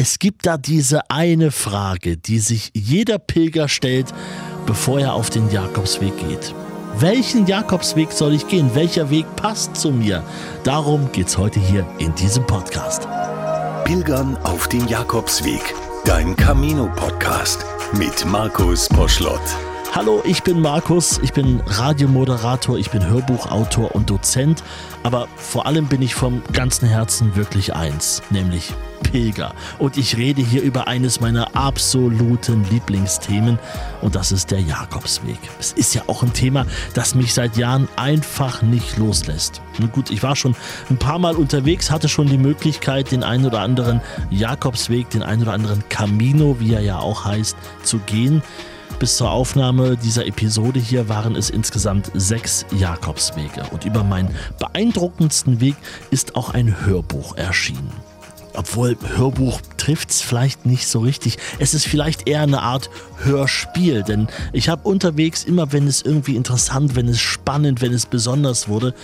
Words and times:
Es 0.00 0.20
gibt 0.20 0.46
da 0.46 0.58
diese 0.58 1.10
eine 1.10 1.50
Frage, 1.50 2.16
die 2.16 2.38
sich 2.38 2.70
jeder 2.72 3.18
Pilger 3.18 3.66
stellt, 3.68 4.14
bevor 4.64 5.00
er 5.00 5.14
auf 5.14 5.28
den 5.28 5.50
Jakobsweg 5.50 6.16
geht. 6.18 6.54
Welchen 7.00 7.48
Jakobsweg 7.48 8.12
soll 8.12 8.34
ich 8.34 8.46
gehen? 8.46 8.76
Welcher 8.76 9.10
Weg 9.10 9.26
passt 9.34 9.74
zu 9.74 9.90
mir? 9.90 10.22
Darum 10.62 11.10
geht's 11.10 11.36
heute 11.36 11.58
hier 11.58 11.84
in 11.98 12.14
diesem 12.14 12.46
Podcast. 12.46 13.08
Pilgern 13.86 14.36
auf 14.44 14.68
dem 14.68 14.86
Jakobsweg. 14.86 15.74
Dein 16.04 16.36
Camino-Podcast 16.36 17.66
mit 17.98 18.24
Markus 18.24 18.88
Poschlott. 18.88 19.67
Hallo, 19.94 20.22
ich 20.24 20.42
bin 20.42 20.60
Markus, 20.60 21.18
ich 21.22 21.32
bin 21.32 21.60
Radiomoderator, 21.66 22.76
ich 22.76 22.90
bin 22.90 23.08
Hörbuchautor 23.08 23.94
und 23.94 24.10
Dozent, 24.10 24.62
aber 25.02 25.28
vor 25.36 25.66
allem 25.66 25.86
bin 25.86 26.02
ich 26.02 26.14
vom 26.14 26.42
ganzen 26.52 26.86
Herzen 26.86 27.34
wirklich 27.36 27.74
eins, 27.74 28.22
nämlich 28.28 28.74
Pilger. 29.02 29.54
Und 29.78 29.96
ich 29.96 30.16
rede 30.18 30.42
hier 30.42 30.62
über 30.62 30.88
eines 30.88 31.20
meiner 31.20 31.56
absoluten 31.56 32.64
Lieblingsthemen 32.70 33.58
und 34.02 34.14
das 34.14 34.30
ist 34.30 34.50
der 34.50 34.60
Jakobsweg. 34.60 35.38
Es 35.58 35.72
ist 35.72 35.94
ja 35.94 36.02
auch 36.06 36.22
ein 36.22 36.34
Thema, 36.34 36.66
das 36.92 37.14
mich 37.14 37.32
seit 37.32 37.56
Jahren 37.56 37.88
einfach 37.96 38.60
nicht 38.60 38.98
loslässt. 38.98 39.62
Nun 39.78 39.90
gut, 39.90 40.10
ich 40.10 40.22
war 40.22 40.36
schon 40.36 40.54
ein 40.90 40.98
paar 40.98 41.18
Mal 41.18 41.34
unterwegs, 41.34 41.90
hatte 41.90 42.08
schon 42.08 42.28
die 42.28 42.38
Möglichkeit, 42.38 43.10
den 43.10 43.24
einen 43.24 43.46
oder 43.46 43.60
anderen 43.60 44.02
Jakobsweg, 44.30 45.08
den 45.10 45.22
einen 45.22 45.42
oder 45.42 45.54
anderen 45.54 45.88
Camino, 45.88 46.56
wie 46.60 46.74
er 46.74 46.82
ja 46.82 46.98
auch 46.98 47.24
heißt, 47.24 47.56
zu 47.82 47.98
gehen. 48.00 48.42
Bis 48.98 49.16
zur 49.16 49.30
Aufnahme 49.30 49.96
dieser 49.96 50.26
Episode 50.26 50.80
hier 50.80 51.08
waren 51.08 51.36
es 51.36 51.50
insgesamt 51.50 52.10
sechs 52.14 52.66
Jakobswege 52.76 53.62
und 53.70 53.84
über 53.84 54.02
meinen 54.02 54.34
beeindruckendsten 54.58 55.60
Weg 55.60 55.76
ist 56.10 56.34
auch 56.34 56.50
ein 56.50 56.84
Hörbuch 56.84 57.36
erschienen. 57.36 57.92
Obwohl 58.54 58.96
Hörbuch 59.14 59.60
trifft 59.76 60.10
es 60.10 60.20
vielleicht 60.20 60.66
nicht 60.66 60.88
so 60.88 60.98
richtig. 60.98 61.38
Es 61.60 61.74
ist 61.74 61.86
vielleicht 61.86 62.28
eher 62.28 62.42
eine 62.42 62.60
Art 62.60 62.90
Hörspiel, 63.18 64.02
denn 64.02 64.26
ich 64.52 64.68
habe 64.68 64.88
unterwegs 64.88 65.44
immer, 65.44 65.72
wenn 65.72 65.86
es 65.86 66.02
irgendwie 66.02 66.34
interessant, 66.34 66.96
wenn 66.96 67.06
es 67.06 67.20
spannend, 67.20 67.80
wenn 67.82 67.92
es 67.92 68.06
besonders 68.06 68.68
wurde, 68.68 68.94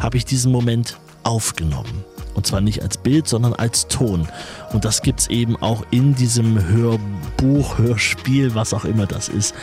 habe 0.00 0.16
ich 0.16 0.24
diesen 0.24 0.50
Moment 0.50 0.96
aufgenommen. 1.24 2.06
Und 2.34 2.46
zwar 2.46 2.60
nicht 2.60 2.82
als 2.82 2.96
Bild, 2.96 3.28
sondern 3.28 3.54
als 3.54 3.88
Ton. 3.88 4.28
Und 4.72 4.84
das 4.84 5.02
gibt 5.02 5.20
es 5.20 5.26
eben 5.28 5.56
auch 5.60 5.84
in 5.90 6.14
diesem 6.14 6.66
Hörbuch, 6.68 7.78
Hörspiel, 7.78 8.54
was 8.54 8.72
auch 8.72 8.84
immer 8.84 9.06
das 9.06 9.28
ist, 9.28 9.54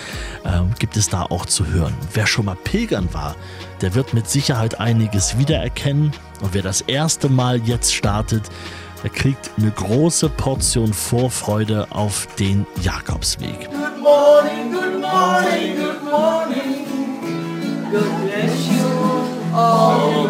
äh, 0.44 0.62
gibt 0.78 0.98
es 0.98 1.10
da 1.10 1.24
auch 1.24 1.46
zu 1.46 1.68
hören. 1.68 1.94
Wer 2.14 2.28
schon 2.28 2.46
mal 2.46 2.58
pilgern 2.64 3.10
war, 3.14 3.36
der 3.82 3.96
wird 3.96 4.14
mit 4.14 4.30
Sicherheit 4.30 4.80
einiges 4.80 5.38
wiedererkennen. 5.38 6.12
Und 6.42 6.54
wer 6.54 6.62
das 6.62 6.82
erste 6.82 7.30
Mal 7.30 7.60
jetzt 7.62 7.94
startet, 7.94 8.44
der 9.04 9.10
kriegt 9.10 9.50
eine 9.58 9.72
große 9.72 10.30
Portion 10.30 10.94
Vorfreude 10.94 11.88
auf 11.92 12.28
den 12.38 12.66
Jakobsweg. 12.82 13.70
Good 13.70 14.02
morning, 14.02 14.72
good 14.72 15.02
morning, 15.02 15.76
good 15.78 16.04
morning. 16.04 16.80
God 17.92 18.22
bless 18.22 18.68
you 18.68 19.56
all 19.56 20.28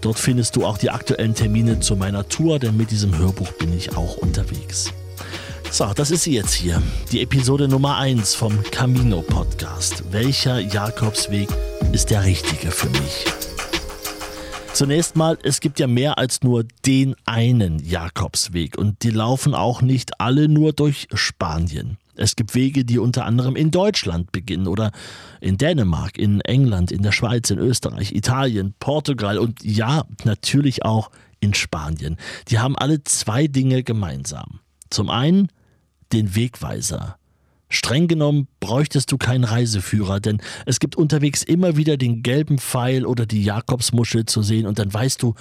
Dort 0.00 0.18
findest 0.18 0.56
du 0.56 0.64
auch 0.64 0.78
die 0.78 0.90
aktuellen 0.90 1.34
Termine 1.34 1.80
zu 1.80 1.96
meiner 1.96 2.28
Tour, 2.28 2.60
denn 2.60 2.76
mit 2.76 2.92
diesem 2.92 3.18
Hörbuch 3.18 3.50
bin 3.52 3.76
ich 3.76 3.96
auch 3.96 4.18
unterwegs. 4.18 4.92
So, 5.70 5.92
das 5.94 6.10
ist 6.10 6.22
sie 6.22 6.32
jetzt 6.32 6.54
hier. 6.54 6.82
Die 7.12 7.20
Episode 7.20 7.68
Nummer 7.68 7.98
1 7.98 8.34
vom 8.34 8.62
Camino 8.70 9.20
Podcast. 9.20 10.02
Welcher 10.10 10.58
Jakobsweg 10.58 11.48
ist 11.92 12.10
der 12.10 12.24
richtige 12.24 12.70
für 12.70 12.88
mich? 12.88 13.26
Zunächst 14.72 15.14
mal, 15.14 15.38
es 15.42 15.60
gibt 15.60 15.78
ja 15.78 15.86
mehr 15.86 16.16
als 16.16 16.42
nur 16.42 16.64
den 16.86 17.14
einen 17.26 17.84
Jakobsweg 17.84 18.78
und 18.78 19.02
die 19.02 19.10
laufen 19.10 19.54
auch 19.54 19.82
nicht 19.82 20.20
alle 20.20 20.48
nur 20.48 20.72
durch 20.72 21.06
Spanien. 21.12 21.98
Es 22.16 22.34
gibt 22.34 22.54
Wege, 22.54 22.86
die 22.86 22.98
unter 22.98 23.26
anderem 23.26 23.54
in 23.54 23.70
Deutschland 23.70 24.32
beginnen 24.32 24.68
oder 24.68 24.90
in 25.40 25.58
Dänemark, 25.58 26.16
in 26.16 26.40
England, 26.40 26.90
in 26.90 27.02
der 27.02 27.12
Schweiz, 27.12 27.50
in 27.50 27.58
Österreich, 27.58 28.12
Italien, 28.12 28.74
Portugal 28.80 29.38
und 29.38 29.62
ja, 29.62 30.04
natürlich 30.24 30.84
auch 30.84 31.10
in 31.40 31.52
Spanien. 31.52 32.16
Die 32.48 32.58
haben 32.58 32.76
alle 32.76 33.04
zwei 33.04 33.46
Dinge 33.46 33.82
gemeinsam. 33.82 34.60
Zum 34.90 35.10
einen 35.10 35.48
den 36.12 36.34
Wegweiser. 36.34 37.18
Streng 37.70 38.08
genommen 38.08 38.48
bräuchtest 38.60 39.12
du 39.12 39.18
keinen 39.18 39.44
Reiseführer, 39.44 40.20
denn 40.20 40.40
es 40.64 40.80
gibt 40.80 40.96
unterwegs 40.96 41.42
immer 41.42 41.76
wieder 41.76 41.98
den 41.98 42.22
gelben 42.22 42.58
Pfeil 42.58 43.04
oder 43.04 43.26
die 43.26 43.44
Jakobsmuschel 43.44 44.24
zu 44.24 44.42
sehen 44.42 44.66
und 44.66 44.78
dann 44.78 44.92
weißt 44.92 45.22
du, 45.22 45.34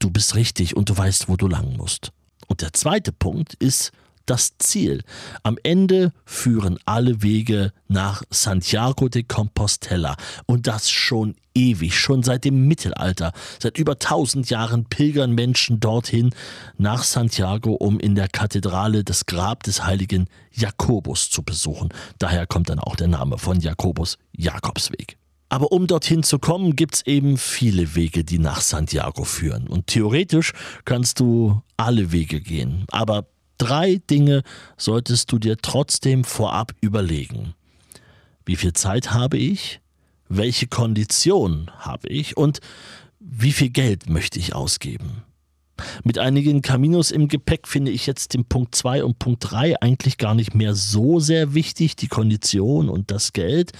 du 0.00 0.10
bist 0.10 0.34
richtig 0.34 0.76
und 0.76 0.88
du 0.88 0.96
weißt, 0.96 1.28
wo 1.28 1.36
du 1.36 1.46
lang 1.46 1.76
musst. 1.76 2.10
Und 2.48 2.62
der 2.62 2.72
zweite 2.72 3.12
Punkt 3.12 3.54
ist 3.54 3.92
das 4.30 4.58
Ziel. 4.58 5.02
Am 5.42 5.58
Ende 5.62 6.12
führen 6.24 6.78
alle 6.84 7.22
Wege 7.22 7.72
nach 7.88 8.22
Santiago 8.30 9.08
de 9.08 9.22
Compostela 9.22 10.16
und 10.46 10.66
das 10.66 10.90
schon 10.90 11.34
ewig, 11.54 11.98
schon 11.98 12.22
seit 12.22 12.44
dem 12.44 12.68
Mittelalter. 12.68 13.32
Seit 13.58 13.78
über 13.78 13.98
tausend 13.98 14.50
Jahren 14.50 14.84
pilgern 14.84 15.32
Menschen 15.32 15.80
dorthin 15.80 16.30
nach 16.76 17.02
Santiago, 17.02 17.72
um 17.72 17.98
in 17.98 18.14
der 18.14 18.28
Kathedrale 18.28 19.04
das 19.04 19.26
Grab 19.26 19.62
des 19.64 19.84
heiligen 19.84 20.28
Jakobus 20.52 21.30
zu 21.30 21.42
besuchen. 21.42 21.88
Daher 22.18 22.46
kommt 22.46 22.68
dann 22.68 22.78
auch 22.78 22.96
der 22.96 23.08
Name 23.08 23.38
von 23.38 23.60
Jakobus 23.60 24.18
Jakobsweg. 24.36 25.16
Aber 25.50 25.72
um 25.72 25.86
dorthin 25.86 26.22
zu 26.22 26.38
kommen, 26.38 26.76
gibt 26.76 26.96
es 26.96 27.06
eben 27.06 27.38
viele 27.38 27.94
Wege, 27.94 28.22
die 28.22 28.38
nach 28.38 28.60
Santiago 28.60 29.24
führen. 29.24 29.66
Und 29.66 29.86
theoretisch 29.86 30.52
kannst 30.84 31.20
du 31.20 31.62
alle 31.78 32.12
Wege 32.12 32.40
gehen. 32.40 32.84
Aber 32.90 33.26
Drei 33.58 34.00
Dinge 34.08 34.42
solltest 34.76 35.32
du 35.32 35.38
dir 35.38 35.56
trotzdem 35.58 36.24
vorab 36.24 36.74
überlegen. 36.80 37.54
Wie 38.46 38.56
viel 38.56 38.72
Zeit 38.72 39.12
habe 39.12 39.36
ich? 39.36 39.80
Welche 40.28 40.68
Konditionen 40.68 41.70
habe 41.78 42.08
ich? 42.08 42.36
Und 42.36 42.60
wie 43.18 43.52
viel 43.52 43.70
Geld 43.70 44.08
möchte 44.08 44.38
ich 44.38 44.54
ausgeben? 44.54 45.24
Mit 46.04 46.18
einigen 46.18 46.62
Caminos 46.62 47.10
im 47.10 47.28
Gepäck 47.28 47.68
finde 47.68 47.90
ich 47.90 48.06
jetzt 48.06 48.34
den 48.34 48.44
Punkt 48.44 48.74
2 48.74 49.04
und 49.04 49.18
Punkt 49.18 49.50
3 49.50 49.80
eigentlich 49.80 50.18
gar 50.18 50.34
nicht 50.34 50.54
mehr 50.54 50.74
so 50.74 51.20
sehr 51.20 51.54
wichtig, 51.54 51.96
die 51.96 52.08
Kondition 52.08 52.88
und 52.88 53.10
das 53.10 53.32
Geld. 53.32 53.72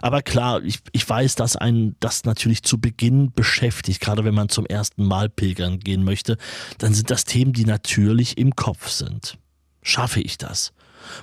Aber 0.00 0.22
klar, 0.22 0.62
ich, 0.62 0.80
ich 0.92 1.08
weiß, 1.08 1.34
dass 1.34 1.56
einen 1.56 1.96
das 2.00 2.24
natürlich 2.24 2.62
zu 2.62 2.78
Beginn 2.78 3.32
beschäftigt, 3.32 4.00
gerade 4.00 4.24
wenn 4.24 4.34
man 4.34 4.48
zum 4.48 4.66
ersten 4.66 5.04
Mal 5.04 5.28
pilgern 5.28 5.78
gehen 5.78 6.04
möchte, 6.04 6.36
dann 6.78 6.94
sind 6.94 7.10
das 7.10 7.24
Themen, 7.24 7.52
die 7.52 7.64
natürlich 7.64 8.38
im 8.38 8.54
Kopf 8.56 8.88
sind. 8.88 9.38
Schaffe 9.82 10.20
ich 10.20 10.38
das? 10.38 10.72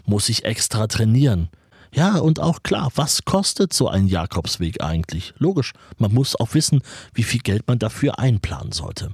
Muss 0.05 0.29
ich 0.29 0.45
extra 0.45 0.87
trainieren? 0.87 1.49
Ja, 1.93 2.17
und 2.17 2.39
auch 2.39 2.61
klar, 2.61 2.91
was 2.95 3.25
kostet 3.25 3.73
so 3.73 3.87
ein 3.87 4.07
Jakobsweg 4.07 4.83
eigentlich? 4.83 5.33
Logisch, 5.37 5.73
man 5.97 6.13
muss 6.13 6.35
auch 6.35 6.53
wissen, 6.53 6.81
wie 7.13 7.23
viel 7.23 7.41
Geld 7.41 7.67
man 7.67 7.79
dafür 7.79 8.19
einplanen 8.19 8.71
sollte. 8.71 9.11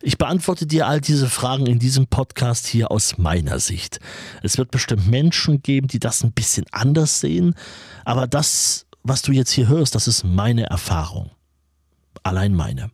Ich 0.00 0.16
beantworte 0.16 0.66
dir 0.66 0.86
all 0.86 1.00
diese 1.00 1.28
Fragen 1.28 1.66
in 1.66 1.78
diesem 1.78 2.06
Podcast 2.06 2.66
hier 2.66 2.90
aus 2.90 3.18
meiner 3.18 3.60
Sicht. 3.60 4.00
Es 4.42 4.56
wird 4.56 4.70
bestimmt 4.70 5.06
Menschen 5.06 5.62
geben, 5.62 5.88
die 5.88 5.98
das 5.98 6.24
ein 6.24 6.32
bisschen 6.32 6.64
anders 6.72 7.20
sehen, 7.20 7.54
aber 8.04 8.26
das, 8.26 8.86
was 9.02 9.22
du 9.22 9.32
jetzt 9.32 9.50
hier 9.50 9.68
hörst, 9.68 9.94
das 9.94 10.08
ist 10.08 10.24
meine 10.24 10.64
Erfahrung. 10.64 11.30
Allein 12.22 12.54
meine. 12.54 12.90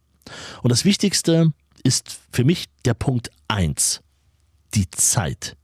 Und 0.63 0.71
das 0.71 0.85
Wichtigste 0.85 1.53
ist 1.85 2.19
für 2.33 2.45
mich 2.45 2.67
der 2.85 2.95
Punkt 2.95 3.31
eins: 3.47 4.01
die 4.75 4.91
Zeit. 4.91 5.57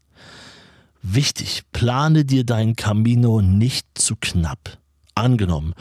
Wichtig, 1.03 1.63
plane 1.73 2.25
dir 2.25 2.45
dein 2.45 2.77
Camino 2.77 3.41
nicht 3.41 3.87
zu 3.95 4.17
knapp. 4.21 4.79
Angenommen, 5.15 5.75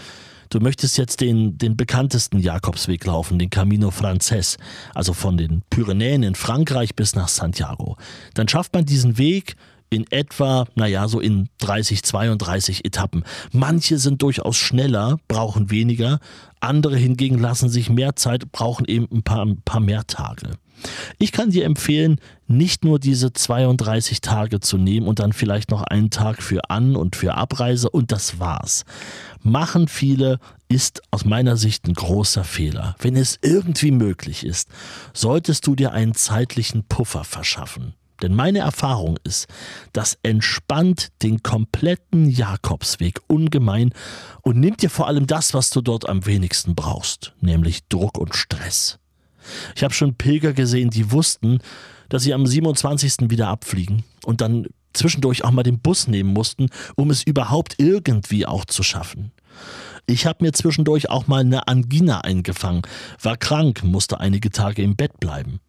du 0.50 0.60
möchtest 0.60 0.98
jetzt 0.98 1.20
den, 1.20 1.58
den 1.58 1.76
bekanntesten 1.76 2.40
Jakobsweg 2.40 3.06
laufen, 3.06 3.38
den 3.38 3.50
Camino 3.50 3.92
Frances, 3.92 4.58
also 4.94 5.14
von 5.14 5.38
den 5.38 5.62
Pyrenäen 5.70 6.24
in 6.24 6.36
Frankreich 6.36 6.96
bis 6.96 7.16
nach 7.16 7.28
Santiago. 7.28 7.98
Dann 8.34 8.48
schafft 8.48 8.74
man 8.74 8.86
diesen 8.86 9.18
Weg 9.18 9.56
in 9.90 10.06
etwa, 10.12 10.66
naja, 10.76 11.08
so 11.08 11.20
in 11.20 11.50
30, 11.60 12.04
32 12.04 12.86
Etappen. 12.86 13.24
Manche 13.52 13.98
sind 13.98 14.22
durchaus 14.22 14.58
schneller, 14.58 15.20
brauchen 15.28 15.72
weniger, 15.72 16.20
andere 16.60 16.98
hingegen 16.98 17.40
lassen 17.40 17.70
sich 17.70 17.90
mehr 17.90 18.16
Zeit, 18.16 18.52
brauchen 18.52 18.86
eben 18.86 19.08
ein 19.12 19.24
paar, 19.24 19.46
ein 19.46 19.62
paar 19.64 19.80
mehr 19.80 20.06
Tage. 20.06 20.52
Ich 21.18 21.32
kann 21.32 21.52
dir 21.52 21.66
empfehlen, 21.66 22.20
nicht 22.48 22.86
nur 22.86 23.00
diese 23.00 23.34
32 23.34 24.22
Tage 24.22 24.60
zu 24.60 24.78
nehmen 24.78 25.08
und 25.08 25.20
dann 25.20 25.34
vielleicht 25.34 25.72
noch 25.72 25.84
einen 25.84 26.10
Tag 26.10 26.42
für 26.42 26.70
An- 26.70 26.96
und 26.96 27.16
für 27.16 27.36
Abreise 27.36 27.90
und 27.90 28.12
das 28.12 28.40
war's. 28.40 28.86
Machen 29.42 29.88
viele 29.88 30.40
ist 30.70 31.02
aus 31.12 31.26
meiner 31.26 31.58
Sicht 31.58 31.88
ein 31.88 31.94
großer 31.94 32.44
Fehler. 32.44 32.96
Wenn 33.00 33.16
es 33.16 33.40
irgendwie 33.42 33.92
möglich 33.92 34.46
ist, 34.46 34.70
solltest 35.14 35.68
du 35.68 35.76
dir 35.76 35.92
einen 35.92 36.14
zeitlichen 36.14 36.84
Puffer 36.84 37.24
verschaffen. 37.24 37.94
Denn 38.22 38.36
meine 38.36 38.60
Erfahrung 38.60 39.18
ist, 39.24 39.48
das 39.94 40.18
entspannt 40.24 41.10
den 41.22 41.42
kompletten 41.44 42.30
Jakobsweg 42.30 43.22
ungemein 43.28 43.94
und 44.42 44.60
nimmt 44.60 44.82
dir 44.82 44.90
vor 44.90 45.08
allem 45.08 45.28
das, 45.28 45.54
was 45.54 45.70
du 45.70 45.82
dort 45.82 46.08
am 46.08 46.26
wenigsten 46.26 46.76
brauchst, 46.76 47.34
nämlich 47.42 47.88
Druck 47.88 48.18
und 48.18 48.36
Stress. 48.36 49.00
Ich 49.76 49.84
habe 49.84 49.94
schon 49.94 50.16
Pilger 50.16 50.54
gesehen, 50.54 50.90
die 50.90 51.12
wussten, 51.12 51.60
dass 52.10 52.24
sie 52.24 52.34
am 52.34 52.46
27. 52.46 53.30
wieder 53.30 53.48
abfliegen 53.48 54.04
und 54.26 54.42
dann 54.42 54.68
zwischendurch 54.94 55.44
auch 55.44 55.52
mal 55.52 55.64
den 55.64 55.80
Bus 55.80 56.08
nehmen 56.08 56.34
mussten, 56.34 56.70
um 56.96 57.10
es 57.12 57.24
überhaupt 57.24 57.76
irgendwie 57.78 58.46
auch 58.46 58.66
zu 58.66 58.84
schaffen. 58.84 59.32
Ich 60.08 60.26
habe 60.26 60.44
mir 60.44 60.54
zwischendurch 60.54 61.10
auch 61.10 61.28
mal 61.28 61.42
eine 61.42 61.68
Angina 61.68 62.22
eingefangen, 62.22 62.82
war 63.22 63.38
krank, 63.38 63.84
musste 63.84 64.20
einige 64.20 64.50
Tage 64.50 64.82
im 64.82 64.96
Bett 64.96 65.20
bleiben. 65.20 65.60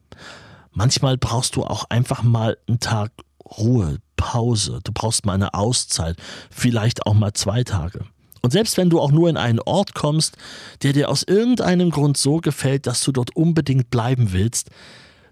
Manchmal 0.72 1.18
brauchst 1.18 1.56
du 1.56 1.64
auch 1.64 1.84
einfach 1.90 2.22
mal 2.22 2.56
einen 2.68 2.80
Tag 2.80 3.12
Ruhe, 3.58 3.98
Pause, 4.16 4.80
du 4.84 4.92
brauchst 4.92 5.26
mal 5.26 5.34
eine 5.34 5.54
Auszeit, 5.54 6.16
vielleicht 6.50 7.06
auch 7.06 7.14
mal 7.14 7.32
zwei 7.32 7.64
Tage. 7.64 8.04
Und 8.42 8.52
selbst 8.52 8.76
wenn 8.76 8.90
du 8.90 9.00
auch 9.00 9.10
nur 9.10 9.28
in 9.28 9.36
einen 9.36 9.60
Ort 9.60 9.94
kommst, 9.94 10.36
der 10.82 10.92
dir 10.92 11.08
aus 11.08 11.22
irgendeinem 11.22 11.90
Grund 11.90 12.16
so 12.16 12.38
gefällt, 12.38 12.86
dass 12.86 13.02
du 13.02 13.12
dort 13.12 13.36
unbedingt 13.36 13.90
bleiben 13.90 14.32
willst, 14.32 14.70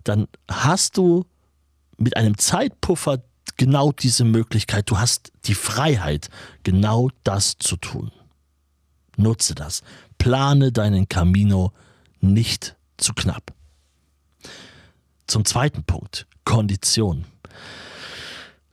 dann 0.04 0.26
hast 0.50 0.96
du 0.96 1.24
mit 1.96 2.16
einem 2.16 2.36
Zeitpuffer 2.38 3.22
genau 3.56 3.92
diese 3.92 4.24
Möglichkeit. 4.24 4.90
Du 4.90 4.98
hast 4.98 5.32
die 5.44 5.54
Freiheit, 5.54 6.28
genau 6.62 7.10
das 7.24 7.56
zu 7.58 7.76
tun. 7.76 8.12
Nutze 9.16 9.54
das. 9.54 9.82
Plane 10.18 10.70
deinen 10.72 11.08
Camino 11.08 11.72
nicht 12.20 12.76
zu 12.98 13.14
knapp. 13.14 13.52
Zum 15.28 15.44
zweiten 15.44 15.84
Punkt, 15.84 16.26
Kondition. 16.44 17.26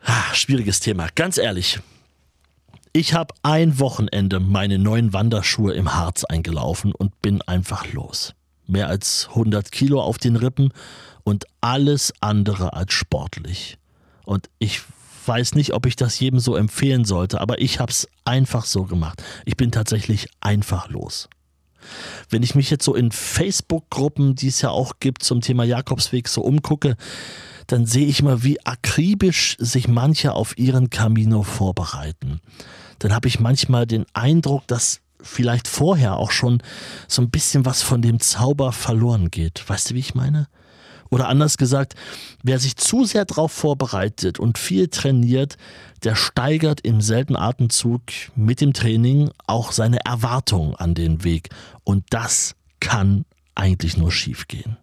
Ah, 0.02 0.34
schwieriges 0.34 0.80
Thema. 0.80 1.10
Ganz 1.14 1.38
ehrlich, 1.38 1.82
ich 2.94 3.14
habe 3.14 3.34
ein 3.44 3.78
Wochenende 3.78 4.40
meine 4.40 4.80
neuen 4.80 5.12
Wanderschuhe 5.12 5.74
im 5.74 5.94
Harz 5.96 6.24
eingelaufen 6.24 6.94
und 6.94 7.22
bin 7.22 7.42
einfach 7.42 7.92
los. 7.92 8.36
Mehr 8.68 8.88
als 8.88 9.28
100 9.32 9.70
Kilo 9.70 10.02
auf 10.02 10.18
den 10.18 10.38
Rippen 10.38 10.72
und 11.26 11.44
alles 11.60 12.14
andere 12.22 12.72
als 12.72 12.94
sportlich. 12.94 13.78
Und 14.24 14.50
ich 14.58 14.82
weiß 15.26 15.56
nicht, 15.56 15.74
ob 15.74 15.86
ich 15.86 15.98
das 15.98 16.18
jedem 16.22 16.40
so 16.40 16.56
empfehlen 16.56 17.04
sollte, 17.04 17.42
aber 17.42 17.60
ich 17.60 17.82
habe 17.82 17.92
es 17.92 18.08
einfach 18.24 18.64
so 18.64 18.86
gemacht. 18.86 19.22
Ich 19.44 19.58
bin 19.58 19.74
tatsächlich 19.74 20.30
einfach 20.40 20.88
los. 20.88 21.28
Wenn 22.30 22.44
ich 22.44 22.56
mich 22.56 22.70
jetzt 22.70 22.86
so 22.86 22.96
in 22.96 23.12
Facebook-Gruppen, 23.12 24.36
die 24.36 24.48
es 24.48 24.62
ja 24.62 24.70
auch 24.70 24.94
gibt 25.00 25.24
zum 25.24 25.42
Thema 25.42 25.64
Jakobsweg, 25.64 26.28
so 26.28 26.42
umgucke, 26.42 26.96
dann 27.68 27.86
sehe 27.86 28.06
ich 28.06 28.22
mal, 28.22 28.44
wie 28.44 28.64
akribisch 28.66 29.58
sich 29.60 29.88
manche 29.88 30.34
auf 30.34 30.58
ihren 30.58 30.90
Camino 30.90 31.44
vorbereiten 31.44 32.40
dann 33.00 33.14
habe 33.14 33.28
ich 33.28 33.40
manchmal 33.40 33.86
den 33.86 34.06
Eindruck, 34.14 34.68
dass 34.68 35.02
vielleicht 35.22 35.68
vorher 35.68 36.18
auch 36.18 36.32
schon 36.32 36.62
so 37.08 37.22
ein 37.22 37.30
bisschen 37.30 37.66
was 37.66 37.82
von 37.82 38.02
dem 38.02 38.20
Zauber 38.20 38.72
verloren 38.72 39.32
geht. 39.32 39.68
Weißt 39.68 39.90
du, 39.90 39.96
wie 39.96 40.00
ich 40.00 40.16
meine? 40.16 40.48
Oder 41.10 41.28
anders 41.28 41.58
gesagt, 41.58 41.96
wer 42.44 42.60
sich 42.60 42.78
zu 42.78 43.06
sehr 43.06 43.26
darauf 43.26 43.52
vorbereitet 43.52 44.40
und 44.40 44.58
viel 44.58 44.88
trainiert, 44.88 45.58
der 46.04 46.16
steigert 46.16 46.82
im 46.82 47.02
selben 47.02 47.36
Atemzug 47.36 48.02
mit 48.36 48.62
dem 48.62 48.74
Training 48.74 49.32
auch 49.48 49.72
seine 49.72 50.04
Erwartungen 50.06 50.76
an 50.76 50.94
den 50.94 51.24
Weg. 51.24 51.50
Und 51.84 52.06
das 52.10 52.56
kann 52.80 53.26
eigentlich 53.56 53.98
nur 53.98 54.12
schiefgehen. 54.12 54.78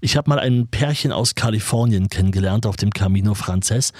Ich 0.00 0.16
habe 0.16 0.30
mal 0.30 0.38
ein 0.38 0.68
Pärchen 0.68 1.12
aus 1.12 1.34
Kalifornien 1.34 2.08
kennengelernt 2.08 2.66
auf 2.66 2.76
dem 2.76 2.90
Camino 2.90 3.34
Frances. 3.34 3.92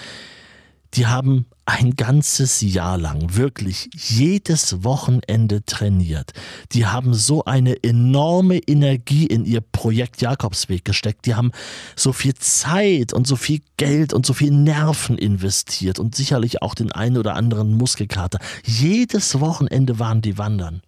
Die 0.95 1.07
haben 1.07 1.47
ein 1.67 1.97
ganzes 1.97 2.63
Jahr 2.63 2.97
lang 2.97 3.37
wirklich 3.37 3.91
jedes 3.95 4.85
Wochenende 4.85 5.63
trainiert. 5.67 6.33
Die 6.73 6.87
haben 6.87 7.13
so 7.13 7.45
eine 7.45 7.83
enorme 7.85 8.57
Energie 8.57 9.27
in 9.27 9.45
ihr 9.45 9.61
Projekt 9.61 10.23
Jakobsweg 10.23 10.87
gesteckt. 10.87 11.27
Die 11.27 11.35
haben 11.35 11.53
so 11.95 12.15
viel 12.15 12.35
Zeit 12.35 13.13
und 13.13 13.27
so 13.27 13.37
viel 13.37 13.61
Geld 13.77 14.15
und 14.15 14.25
so 14.25 14.33
viel 14.33 14.51
Nerven 14.51 15.19
investiert 15.19 15.99
und 15.99 16.15
sicherlich 16.15 16.63
auch 16.63 16.75
den 16.75 16.91
einen 16.91 17.19
oder 17.19 17.35
anderen 17.35 17.75
Muskelkater. 17.75 18.39
Jedes 18.65 19.39
Wochenende 19.39 19.99
waren 19.99 20.23
die 20.23 20.39
wandern. 20.39 20.81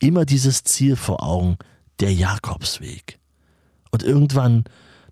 Immer 0.00 0.24
dieses 0.24 0.64
Ziel 0.64 0.96
vor 0.96 1.22
Augen, 1.22 1.58
der 2.00 2.12
Jakobsweg. 2.12 3.18
Und 3.90 4.02
irgendwann, 4.02 4.64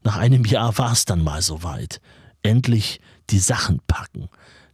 nach 0.02 0.16
einem 0.16 0.46
Jahr, 0.46 0.78
war 0.78 0.92
es 0.92 1.04
dann 1.04 1.22
mal 1.22 1.42
soweit. 1.42 2.00
Endlich 2.42 3.00
die 3.30 3.38
Sachen 3.38 3.80
packen 3.86 4.28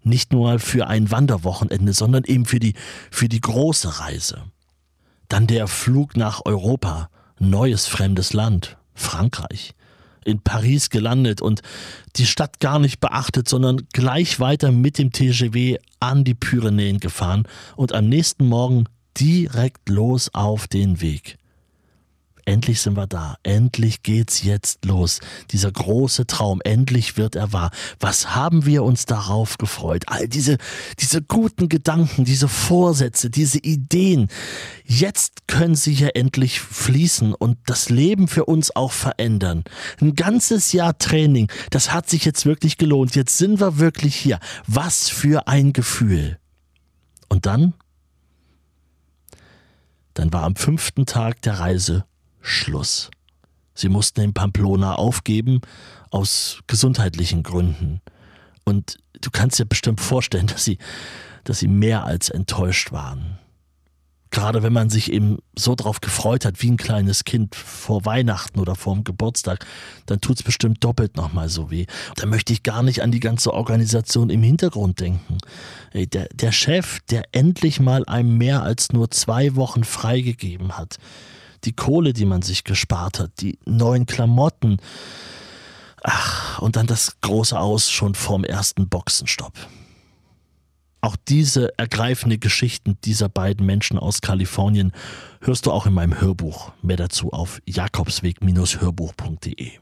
nicht 0.07 0.33
nur 0.33 0.59
für 0.59 0.87
ein 0.87 1.11
Wanderwochenende, 1.11 1.93
sondern 1.93 2.25
eben 2.25 2.47
für 2.47 2.61
die, 2.61 2.75
für 3.11 3.29
die 3.29 3.41
große 3.41 4.01
Reise. 4.01 4.45
Dann 5.29 5.47
der 5.47 5.67
Flug 5.67 6.17
nach 6.17 6.43
Europa, 6.45 7.11
neues 7.39 7.87
fremdes 7.87 8.33
Land, 8.33 8.79
Frankreich. 8.95 9.75
In 10.25 10.41
Paris 10.41 10.91
gelandet 10.91 11.41
und 11.41 11.63
die 12.17 12.27
Stadt 12.27 12.59
gar 12.59 12.79
nicht 12.79 12.99
beachtet, 13.01 13.49
sondern 13.49 13.87
gleich 13.93 14.41
weiter 14.41 14.73
mit 14.73 14.99
dem 14.99 15.13
TGW 15.13 15.79
an 16.01 16.25
die 16.25 16.35
Pyrenäen 16.35 16.99
gefahren 16.99 17.47
und 17.77 17.93
am 17.93 18.09
nächsten 18.09 18.47
Morgen 18.49 18.87
direkt 19.19 19.89
los 19.89 20.31
auf 20.35 20.67
den 20.67 21.01
Weg 21.01 21.37
endlich 22.47 22.81
sind 22.81 22.97
wir 22.97 23.07
da, 23.07 23.37
endlich 23.43 24.03
geht's 24.03 24.43
jetzt 24.43 24.85
los. 24.85 25.21
Dieser 25.51 25.71
große 25.71 26.27
Traum, 26.27 26.61
endlich 26.65 27.17
wird 27.17 27.37
er 27.37 27.53
wahr. 27.53 27.71
Was 28.01 28.35
haben 28.35 28.65
wir 28.65 28.85
uns 28.85 29.05
darauf 29.05 29.59
gefreut? 29.59 30.05
All 30.07 30.29
diese, 30.29 30.57
diese 30.99 31.21
guten 31.23 31.69
Gedanken, 31.69 32.25
diese 32.25 32.49
Vorsätze, 32.49 33.31
diese 33.31 33.59
Ideen. 33.59 34.29
Jetzt 34.85 35.49
können 35.49 35.75
sie 35.75 35.93
ja 35.93 36.09
endlich 36.09 36.61
fließen 36.61 37.35
und 37.35 37.59
das 37.67 37.91
Leben 37.91 38.29
für 38.29 38.45
uns 38.45 38.75
auch 38.75 38.93
verändern. 38.93 39.65
Ein 40.01 40.15
ganzes 40.15 40.73
Jahr 40.73 40.97
Training, 40.97 41.51
das 41.71 41.93
hat 41.93 42.09
sich 42.09 42.25
jetzt 42.25 42.47
wirklich 42.47 42.79
gelohnt. 42.79 43.17
Jetzt 43.17 43.39
sind 43.39 43.61
wir 43.61 43.79
wirklich 43.79 44.15
hier. 44.15 44.39
Was 44.67 45.09
für 45.09 45.49
ein 45.49 45.73
Gefühl. 45.73 46.39
Und 47.29 47.45
dann? 47.47 47.75
Dann 50.15 50.33
war 50.33 50.45
am 50.45 50.57
fünften 50.57 51.05
Tag 51.05 51.43
der 51.43 51.59
Reise 51.59 52.07
Schluss. 52.47 53.11
Sie 53.75 53.89
mussten 53.89 54.21
in 54.23 54.33
Pamplona 54.33 54.95
aufgeben 54.95 55.61
aus 56.11 56.61
gesundheitlichen 56.67 57.43
Gründen. 57.43 58.01
Und 58.65 58.99
du 59.21 59.31
kannst 59.31 59.59
dir 59.59 59.67
bestimmt 59.67 60.01
vorstellen, 60.01 60.47
dass 60.49 60.65
sie, 60.65 60.79
dass 61.45 61.59
sie 61.59 61.69
mehr 61.69 62.05
als 62.05 62.31
enttäuscht 62.31 62.93
waren. 62.93 63.39
Gerade 64.31 64.63
wenn 64.63 64.73
man 64.73 64.91
sich 64.91 65.13
eben 65.13 65.39
so 65.57 65.75
drauf 65.75 66.01
gefreut 66.01 66.45
hat, 66.45 66.61
wie 66.61 66.71
ein 66.71 66.77
kleines 66.77 67.25
Kind 67.25 67.55
vor 67.55 68.05
Weihnachten 68.05 68.59
oder 68.59 68.75
vor 68.75 68.95
dem 68.95 69.05
Geburtstag, 69.05 69.65
dann 70.07 70.21
tut 70.21 70.37
es 70.37 70.43
bestimmt 70.43 70.83
doppelt 70.85 71.17
nochmal 71.17 71.49
so 71.49 71.71
weh. 71.71 71.87
Da 72.17 72.27
möchte 72.27 72.53
ich 72.53 72.63
gar 72.63 72.83
nicht 72.83 73.03
an 73.03 73.13
die 73.13 73.21
ganze 73.21 73.55
Organisation 73.55 74.29
im 74.29 74.43
Hintergrund 74.43 75.01
denken. 75.01 75.39
Der, 75.95 76.29
der 76.35 76.53
Chef, 76.53 77.01
der 77.09 77.23
endlich 77.33 77.81
mal 77.81 78.05
einem 78.05 78.37
mehr 78.37 78.63
als 78.63 78.93
nur 78.93 79.11
zwei 79.11 79.55
Wochen 79.55 79.85
freigegeben 79.85 80.77
hat, 80.77 80.99
die 81.65 81.75
Kohle, 81.75 82.13
die 82.13 82.27
man 82.27 82.43
sich 82.43 82.65
gespart 82.65 83.21
hat, 83.21 83.31
die 83.41 83.59
neuen 83.65 84.07
Klamotten. 84.07 84.79
Ach, 86.03 86.59
und 86.61 86.77
dann 86.77 86.87
das 86.87 87.21
große 87.21 87.59
Aus 87.59 87.91
schon 87.91 88.15
vorm 88.15 88.45
ersten 88.45 88.89
Boxenstopp. 88.89 89.55
Auch 91.01 91.17
diese 91.29 91.77
ergreifende 91.79 92.39
Geschichten 92.39 92.99
dieser 93.05 93.29
beiden 93.29 93.65
Menschen 93.65 93.97
aus 93.99 94.21
Kalifornien 94.21 94.93
hörst 95.41 95.67
du 95.67 95.73
auch 95.73 95.87
in 95.87 95.95
meinem 95.95 96.21
Hörbuch. 96.21 96.73
Mehr 96.83 96.97
dazu 96.97 97.33
auf 97.33 97.61
jakobsweg-hörbuch.de. 97.67 99.73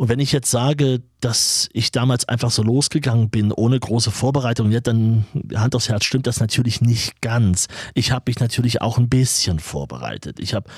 Und 0.00 0.08
wenn 0.08 0.18
ich 0.18 0.32
jetzt 0.32 0.50
sage, 0.50 1.02
dass 1.20 1.68
ich 1.74 1.92
damals 1.92 2.26
einfach 2.26 2.50
so 2.50 2.62
losgegangen 2.62 3.28
bin, 3.28 3.52
ohne 3.52 3.78
große 3.78 4.10
Vorbereitung, 4.10 4.70
ja, 4.70 4.80
dann 4.80 5.26
Hand 5.54 5.74
aufs 5.74 5.90
Herz 5.90 6.06
stimmt 6.06 6.26
das 6.26 6.40
natürlich 6.40 6.80
nicht 6.80 7.20
ganz. 7.20 7.68
Ich 7.92 8.10
habe 8.10 8.30
mich 8.30 8.40
natürlich 8.40 8.80
auch 8.80 8.96
ein 8.96 9.10
bisschen 9.10 9.58
vorbereitet. 9.58 10.40
Ich 10.40 10.54
habe 10.54 10.70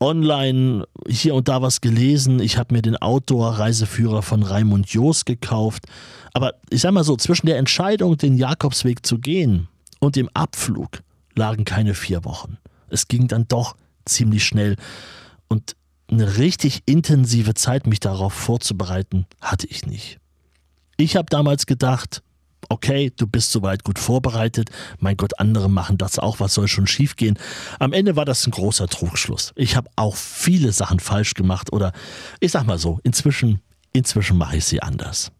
online 0.00 0.84
hier 1.08 1.34
und 1.34 1.48
da 1.48 1.62
was 1.62 1.80
gelesen. 1.80 2.40
Ich 2.40 2.58
habe 2.58 2.74
mir 2.74 2.82
den 2.82 2.98
Outdoor-Reiseführer 2.98 4.20
von 4.20 4.42
Raimund 4.42 4.90
Joos 4.90 5.24
gekauft. 5.24 5.86
Aber 6.34 6.52
ich 6.68 6.82
sag 6.82 6.92
mal 6.92 7.04
so, 7.04 7.16
zwischen 7.16 7.46
der 7.46 7.56
Entscheidung, 7.56 8.18
den 8.18 8.36
Jakobsweg 8.36 9.06
zu 9.06 9.18
gehen 9.18 9.68
und 9.98 10.14
dem 10.14 10.28
Abflug 10.34 11.00
lagen 11.34 11.64
keine 11.64 11.94
vier 11.94 12.22
Wochen. 12.26 12.58
Es 12.90 13.08
ging 13.08 13.28
dann 13.28 13.48
doch 13.48 13.76
ziemlich 14.04 14.44
schnell. 14.44 14.76
Und 15.48 15.74
eine 16.10 16.38
richtig 16.38 16.82
intensive 16.86 17.54
Zeit, 17.54 17.86
mich 17.86 18.00
darauf 18.00 18.32
vorzubereiten, 18.32 19.26
hatte 19.40 19.66
ich 19.66 19.86
nicht. 19.86 20.18
Ich 20.96 21.16
habe 21.16 21.26
damals 21.28 21.66
gedacht, 21.66 22.22
okay, 22.68 23.12
du 23.16 23.26
bist 23.26 23.52
soweit 23.52 23.84
gut 23.84 23.98
vorbereitet, 23.98 24.70
mein 24.98 25.16
Gott, 25.16 25.38
andere 25.38 25.70
machen 25.70 25.98
das 25.98 26.18
auch, 26.18 26.40
was 26.40 26.54
soll 26.54 26.68
schon 26.68 26.86
schiefgehen? 26.86 27.38
Am 27.78 27.92
Ende 27.92 28.16
war 28.16 28.24
das 28.24 28.46
ein 28.46 28.50
großer 28.50 28.88
Trugschluss. 28.88 29.52
Ich 29.54 29.76
habe 29.76 29.90
auch 29.96 30.16
viele 30.16 30.72
Sachen 30.72 31.00
falsch 31.00 31.34
gemacht 31.34 31.72
oder 31.72 31.92
ich 32.40 32.52
sag 32.52 32.64
mal 32.66 32.78
so, 32.78 33.00
inzwischen, 33.02 33.60
inzwischen 33.92 34.36
mache 34.36 34.56
ich 34.56 34.64
sie 34.64 34.82
anders. 34.82 35.30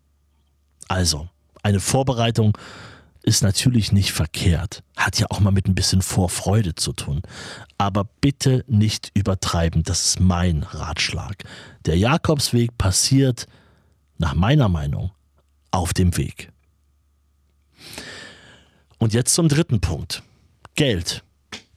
Also, 0.89 1.29
eine 1.63 1.81
Vorbereitung 1.81 2.57
ist 3.23 3.43
natürlich 3.43 3.93
nicht 3.93 4.13
verkehrt, 4.13 4.83
hat 4.99 5.19
ja 5.19 5.27
auch 5.31 5.41
mal 5.41 5.53
mit 5.53 5.67
ein 5.67 5.75
bisschen 5.75 6.03
Vorfreude 6.03 6.75
zu 6.75 6.93
tun. 6.93 7.23
Aber 7.79 8.05
bitte 8.21 8.65
nicht 8.67 9.11
übertreiben, 9.15 9.85
das 9.85 10.07
ist 10.07 10.21
mein 10.21 10.65
Ratschlag. 10.65 11.45
Der 11.87 11.97
Jakobsweg 11.97 12.77
passiert, 12.77 13.47
nach 14.19 14.35
meiner 14.35 14.69
Meinung, 14.69 15.13
auf 15.71 15.95
dem 15.95 16.17
Weg. 16.17 16.53
Und 18.99 19.15
jetzt 19.15 19.35
zum 19.35 19.49
dritten 19.49 19.81
Punkt. 19.81 20.23
Geld. 20.75 21.23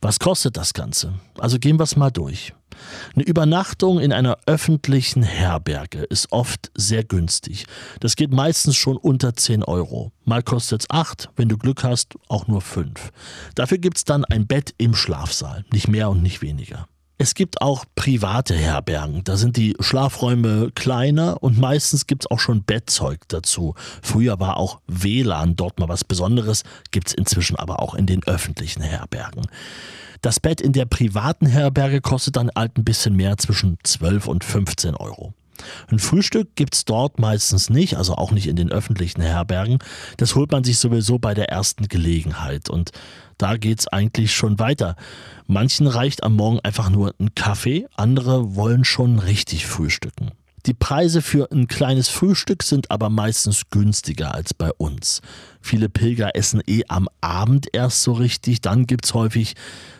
Was 0.01 0.17
kostet 0.17 0.57
das 0.57 0.73
Ganze? 0.73 1.13
Also 1.37 1.59
gehen 1.59 1.77
wir 1.79 1.83
es 1.83 1.95
mal 1.95 2.09
durch. 2.09 2.53
Eine 3.15 3.25
Übernachtung 3.25 3.99
in 3.99 4.13
einer 4.13 4.37
öffentlichen 4.45 5.23
Herberge 5.23 6.03
ist 6.03 6.31
oft 6.31 6.71
sehr 6.75 7.03
günstig. 7.03 7.65
Das 7.99 8.15
geht 8.15 8.31
meistens 8.31 8.75
schon 8.75 8.97
unter 8.97 9.35
10 9.35 9.63
Euro. 9.63 10.11
Mal 10.25 10.43
kostet 10.43 10.81
es 10.81 10.89
8, 10.89 11.29
wenn 11.35 11.49
du 11.49 11.57
Glück 11.57 11.83
hast, 11.83 12.15
auch 12.27 12.47
nur 12.47 12.61
5. 12.61 13.11
Dafür 13.55 13.77
gibt 13.77 13.97
es 13.97 14.03
dann 14.03 14.25
ein 14.25 14.47
Bett 14.47 14.73
im 14.77 14.95
Schlafsaal, 14.95 15.65
nicht 15.71 15.87
mehr 15.87 16.09
und 16.09 16.21
nicht 16.21 16.41
weniger. 16.41 16.87
Es 17.21 17.35
gibt 17.35 17.61
auch 17.61 17.85
private 17.93 18.55
Herbergen. 18.55 19.23
Da 19.23 19.37
sind 19.37 19.55
die 19.55 19.75
Schlafräume 19.79 20.71
kleiner 20.73 21.43
und 21.43 21.59
meistens 21.59 22.07
gibt 22.07 22.23
es 22.23 22.31
auch 22.31 22.39
schon 22.39 22.63
Bettzeug 22.63 23.19
dazu. 23.27 23.75
Früher 24.01 24.39
war 24.39 24.57
auch 24.57 24.81
WLAN 24.87 25.55
dort 25.55 25.79
mal 25.79 25.87
was 25.87 26.03
Besonderes, 26.03 26.63
gibt 26.89 27.09
es 27.09 27.13
inzwischen 27.13 27.57
aber 27.57 27.79
auch 27.79 27.93
in 27.93 28.07
den 28.07 28.23
öffentlichen 28.23 28.81
Herbergen. 28.81 29.45
Das 30.21 30.39
Bett 30.39 30.61
in 30.61 30.71
der 30.71 30.85
privaten 30.85 31.47
Herberge 31.47 31.99
kostet 31.99 32.35
dann 32.35 32.51
halt 32.55 32.77
ein 32.77 32.83
bisschen 32.83 33.15
mehr, 33.15 33.37
zwischen 33.37 33.77
12 33.83 34.27
und 34.27 34.43
15 34.43 34.95
Euro. 34.95 35.33
Ein 35.89 35.99
Frühstück 35.99 36.55
gibt 36.55 36.75
es 36.75 36.85
dort 36.85 37.19
meistens 37.19 37.69
nicht, 37.69 37.97
also 37.97 38.15
auch 38.15 38.31
nicht 38.31 38.47
in 38.47 38.55
den 38.55 38.71
öffentlichen 38.71 39.21
Herbergen. 39.21 39.79
Das 40.17 40.35
holt 40.35 40.51
man 40.51 40.63
sich 40.63 40.79
sowieso 40.79 41.19
bei 41.19 41.33
der 41.33 41.49
ersten 41.49 41.87
Gelegenheit. 41.87 42.69
Und 42.69 42.91
da 43.37 43.57
geht 43.57 43.79
es 43.79 43.87
eigentlich 43.87 44.33
schon 44.33 44.59
weiter. 44.59 44.95
Manchen 45.47 45.87
reicht 45.87 46.23
am 46.23 46.35
Morgen 46.35 46.59
einfach 46.59 46.89
nur 46.89 47.13
ein 47.19 47.33
Kaffee, 47.35 47.87
andere 47.95 48.55
wollen 48.55 48.85
schon 48.85 49.19
richtig 49.19 49.65
frühstücken. 49.65 50.31
Die 50.67 50.75
Preise 50.75 51.23
für 51.23 51.51
ein 51.51 51.67
kleines 51.67 52.07
Frühstück 52.07 52.61
sind 52.61 52.91
aber 52.91 53.09
meistens 53.09 53.63
günstiger 53.71 54.35
als 54.35 54.53
bei 54.53 54.71
uns. 54.73 55.21
Viele 55.59 55.89
Pilger 55.89 56.35
essen 56.35 56.61
eh 56.67 56.83
am 56.87 57.09
Abend 57.19 57.67
erst 57.73 58.03
so 58.03 58.13
richtig, 58.13 58.61
dann 58.61 58.85
gibt 58.85 59.05
es 59.05 59.13
häufig 59.15 59.55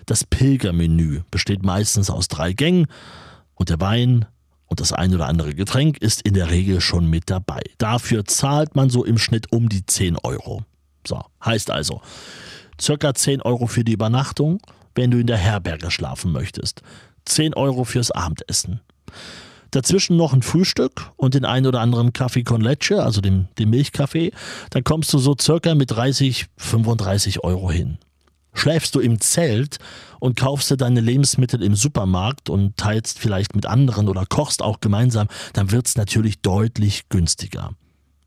das 0.06 0.24
Pilgermenü, 0.24 1.22
besteht 1.32 1.64
meistens 1.64 2.12
aus 2.12 2.28
drei 2.28 2.54
Gängen 2.54 2.86
und 3.56 3.70
der 3.70 3.80
Wein 3.80 4.28
und 4.68 4.80
das 4.80 4.94
ein 4.94 5.14
oder 5.16 5.28
andere 5.28 5.56
Getränk 5.56 5.98
ist 5.98 6.22
in 6.22 6.36
der 6.36 6.52
Regel 6.52 6.80
schon 6.80 7.08
mit 7.08 7.30
dabei. 7.32 7.62
Dafür 7.80 8.26
zahlt 8.26 8.76
man 8.76 8.90
so 8.92 9.04
im 9.04 9.18
Schnitt 9.18 9.52
um 9.52 9.68
die 9.68 9.86
10 9.86 10.18
Euro. 10.18 10.64
So, 11.08 11.24
heißt 11.44 11.72
also, 11.72 12.02
circa 12.80 13.16
10 13.16 13.42
Euro 13.42 13.66
für 13.66 13.84
die 13.84 13.94
Übernachtung, 13.94 14.60
wenn 14.94 15.10
du 15.10 15.18
in 15.18 15.28
der 15.28 15.38
Herberge 15.38 15.90
schlafen 15.90 16.32
möchtest. 16.32 16.84
10 17.26 17.56
Euro 17.56 17.84
fürs 17.84 18.12
Abendessen. 18.12 18.80
Dazwischen 19.72 20.18
noch 20.18 20.34
ein 20.34 20.42
Frühstück 20.42 21.12
und 21.16 21.34
den 21.34 21.46
einen 21.46 21.66
oder 21.66 21.80
anderen 21.80 22.12
Kaffee 22.14 22.44
con 22.44 22.62
leche, 22.62 23.04
also 23.04 23.22
dem, 23.22 23.48
dem 23.58 23.70
Milchkaffee. 23.70 24.32
Dann 24.70 24.84
kommst 24.84 25.14
du 25.14 25.18
so 25.18 25.36
circa 25.40 25.76
mit 25.76 25.92
30, 25.92 26.48
35 26.58 27.44
Euro 27.44 27.72
hin. 27.72 27.98
Schläfst 28.54 28.96
du 28.96 29.00
im 29.00 29.22
Zelt 29.22 29.78
und 30.20 30.38
kaufst 30.38 30.70
dir 30.70 30.78
deine 30.78 31.00
Lebensmittel 31.00 31.64
im 31.64 31.76
Supermarkt 31.76 32.50
und 32.50 32.76
teilst 32.76 33.18
vielleicht 33.18 33.56
mit 33.56 33.66
anderen 33.66 34.10
oder 34.10 34.26
kochst 34.26 34.62
auch 34.62 34.82
gemeinsam, 34.82 35.28
dann 35.54 35.72
wird 35.72 35.88
es 35.88 35.96
natürlich 35.96 36.42
deutlich 36.42 37.08
günstiger. 37.08 37.72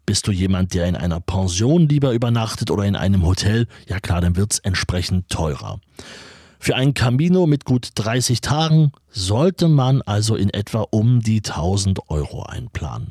Bist 0.07 0.27
du 0.27 0.33
jemand, 0.33 0.75
der 0.75 0.87
in 0.87 0.97
einer 0.97 1.21
Pension 1.21 1.89
lieber 1.89 2.13
übernachtet 2.13 2.71
oder 2.71 2.85
in 2.85 2.97
einem 2.97 3.25
Hotel? 3.25 3.67
Ja 3.87 4.01
klar, 4.01 4.21
dann 4.21 4.37
wird 4.37 4.55
es 4.55 4.59
entsprechend 4.61 5.29
teurer. 5.29 5.81
Für 6.65 6.77
ein 6.77 6.95
Camino 6.95 7.47
mit 7.47 7.67
gut 7.67 7.91
30 7.95 8.41
Tagen 8.41 8.93
sollte 9.11 9.69
man 9.69 10.01
also 10.01 10.35
in 10.35 10.49
etwa 10.49 10.87
um 10.91 11.21
die 11.21 11.43
1000 11.45 12.09
Euro 12.09 12.43
einplanen. 12.43 13.11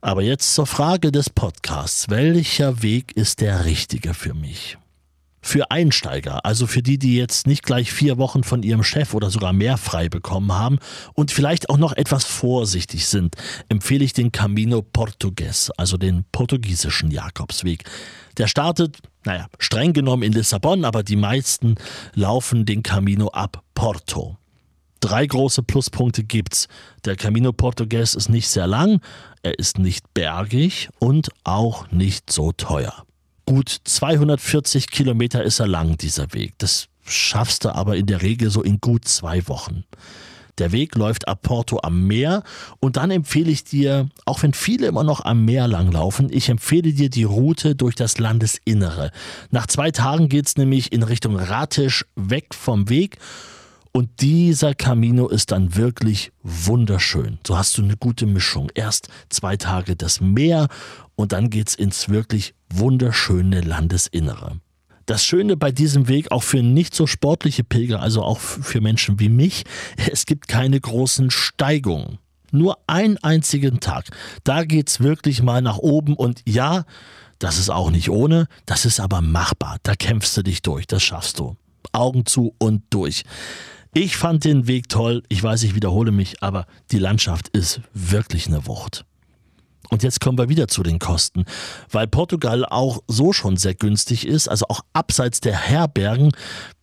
Aber 0.00 0.22
jetzt 0.22 0.54
zur 0.54 0.66
Frage 0.66 1.12
des 1.12 1.28
Podcasts. 1.28 2.08
Welcher 2.08 2.82
Weg 2.82 3.14
ist 3.18 3.42
der 3.42 3.66
richtige 3.66 4.14
für 4.14 4.32
mich? 4.32 4.78
Für 5.42 5.70
Einsteiger, 5.70 6.46
also 6.46 6.66
für 6.66 6.80
die, 6.80 6.96
die 6.96 7.18
jetzt 7.18 7.46
nicht 7.46 7.64
gleich 7.64 7.92
vier 7.92 8.16
Wochen 8.16 8.44
von 8.44 8.62
ihrem 8.62 8.82
Chef 8.82 9.12
oder 9.12 9.28
sogar 9.28 9.52
mehr 9.52 9.76
frei 9.76 10.08
bekommen 10.08 10.52
haben 10.52 10.78
und 11.12 11.32
vielleicht 11.32 11.68
auch 11.68 11.76
noch 11.76 11.92
etwas 11.92 12.24
vorsichtig 12.24 13.08
sind, 13.08 13.36
empfehle 13.68 14.06
ich 14.06 14.14
den 14.14 14.32
Camino 14.32 14.80
Portugues, 14.80 15.70
also 15.76 15.98
den 15.98 16.24
portugiesischen 16.32 17.10
Jakobsweg. 17.10 17.84
Der 18.38 18.46
startet, 18.46 18.96
naja, 19.24 19.46
streng 19.58 19.92
genommen 19.92 20.22
in 20.22 20.32
Lissabon, 20.32 20.84
aber 20.84 21.02
die 21.02 21.16
meisten 21.16 21.76
laufen 22.14 22.66
den 22.66 22.82
Camino 22.82 23.28
ab 23.28 23.62
Porto. 23.74 24.36
Drei 25.00 25.26
große 25.26 25.64
Pluspunkte 25.64 26.22
gibt's. 26.22 26.68
Der 27.04 27.16
Camino 27.16 27.52
Portugues 27.52 28.14
ist 28.14 28.28
nicht 28.28 28.48
sehr 28.48 28.68
lang, 28.68 29.00
er 29.42 29.58
ist 29.58 29.78
nicht 29.78 30.14
bergig 30.14 30.90
und 31.00 31.30
auch 31.42 31.90
nicht 31.90 32.32
so 32.32 32.52
teuer. 32.52 33.04
Gut 33.44 33.80
240 33.82 34.88
Kilometer 34.90 35.42
ist 35.42 35.58
er 35.58 35.66
lang, 35.66 35.96
dieser 35.96 36.32
Weg. 36.32 36.54
Das 36.58 36.88
schaffst 37.04 37.64
du 37.64 37.74
aber 37.74 37.96
in 37.96 38.06
der 38.06 38.22
Regel 38.22 38.50
so 38.50 38.62
in 38.62 38.80
gut 38.80 39.06
zwei 39.06 39.46
Wochen. 39.48 39.84
Der 40.58 40.72
Weg 40.72 40.94
läuft 40.96 41.28
ab 41.28 41.42
Porto 41.42 41.80
am 41.82 42.06
Meer 42.06 42.42
und 42.78 42.96
dann 42.96 43.10
empfehle 43.10 43.50
ich 43.50 43.64
dir, 43.64 44.08
auch 44.26 44.42
wenn 44.42 44.52
viele 44.52 44.86
immer 44.86 45.04
noch 45.04 45.24
am 45.24 45.44
Meer 45.44 45.66
langlaufen, 45.66 46.28
ich 46.30 46.48
empfehle 46.48 46.92
dir 46.92 47.08
die 47.08 47.24
Route 47.24 47.74
durch 47.74 47.94
das 47.94 48.18
Landesinnere. 48.18 49.10
Nach 49.50 49.66
zwei 49.66 49.90
Tagen 49.90 50.28
geht 50.28 50.46
es 50.46 50.56
nämlich 50.56 50.92
in 50.92 51.02
Richtung 51.02 51.36
Ratisch 51.36 52.04
weg 52.16 52.54
vom 52.54 52.88
Weg 52.88 53.18
und 53.92 54.22
dieser 54.22 54.74
Camino 54.74 55.28
ist 55.28 55.52
dann 55.52 55.76
wirklich 55.76 56.32
wunderschön. 56.42 57.38
So 57.46 57.58
hast 57.58 57.76
du 57.76 57.82
eine 57.82 57.96
gute 57.96 58.26
Mischung. 58.26 58.70
Erst 58.74 59.08
zwei 59.28 59.56
Tage 59.56 59.96
das 59.96 60.20
Meer 60.20 60.68
und 61.14 61.32
dann 61.32 61.50
geht's 61.50 61.74
ins 61.74 62.08
wirklich 62.08 62.54
wunderschöne 62.70 63.60
Landesinnere. 63.60 64.60
Das 65.06 65.24
Schöne 65.24 65.56
bei 65.56 65.72
diesem 65.72 66.08
Weg, 66.08 66.30
auch 66.30 66.42
für 66.42 66.62
nicht 66.62 66.94
so 66.94 67.06
sportliche 67.06 67.64
Pilger, 67.64 68.00
also 68.00 68.22
auch 68.22 68.38
für 68.38 68.80
Menschen 68.80 69.20
wie 69.20 69.28
mich, 69.28 69.64
es 70.10 70.26
gibt 70.26 70.48
keine 70.48 70.80
großen 70.80 71.30
Steigungen. 71.30 72.18
Nur 72.50 72.78
einen 72.86 73.16
einzigen 73.18 73.80
Tag. 73.80 74.08
Da 74.44 74.64
geht's 74.64 75.00
wirklich 75.00 75.42
mal 75.42 75.62
nach 75.62 75.78
oben 75.78 76.14
und 76.14 76.42
ja, 76.46 76.84
das 77.38 77.58
ist 77.58 77.70
auch 77.70 77.90
nicht 77.90 78.10
ohne, 78.10 78.46
das 78.66 78.84
ist 78.84 79.00
aber 79.00 79.22
machbar. 79.22 79.78
Da 79.82 79.94
kämpfst 79.94 80.36
du 80.36 80.42
dich 80.42 80.62
durch, 80.62 80.86
das 80.86 81.02
schaffst 81.02 81.38
du. 81.38 81.56
Augen 81.92 82.26
zu 82.26 82.54
und 82.58 82.82
durch. 82.90 83.24
Ich 83.94 84.16
fand 84.16 84.44
den 84.44 84.66
Weg 84.66 84.88
toll. 84.88 85.22
Ich 85.28 85.42
weiß, 85.42 85.64
ich 85.64 85.74
wiederhole 85.74 86.12
mich, 86.12 86.42
aber 86.42 86.66
die 86.92 86.98
Landschaft 86.98 87.48
ist 87.48 87.80
wirklich 87.92 88.46
eine 88.46 88.66
Wucht. 88.66 89.04
Und 89.92 90.02
jetzt 90.02 90.22
kommen 90.22 90.38
wir 90.38 90.48
wieder 90.48 90.68
zu 90.68 90.82
den 90.82 90.98
Kosten, 90.98 91.44
weil 91.90 92.06
Portugal 92.06 92.64
auch 92.64 93.02
so 93.08 93.34
schon 93.34 93.58
sehr 93.58 93.74
günstig 93.74 94.26
ist, 94.26 94.48
also 94.48 94.64
auch 94.70 94.80
abseits 94.94 95.42
der 95.42 95.54
Herbergen 95.54 96.32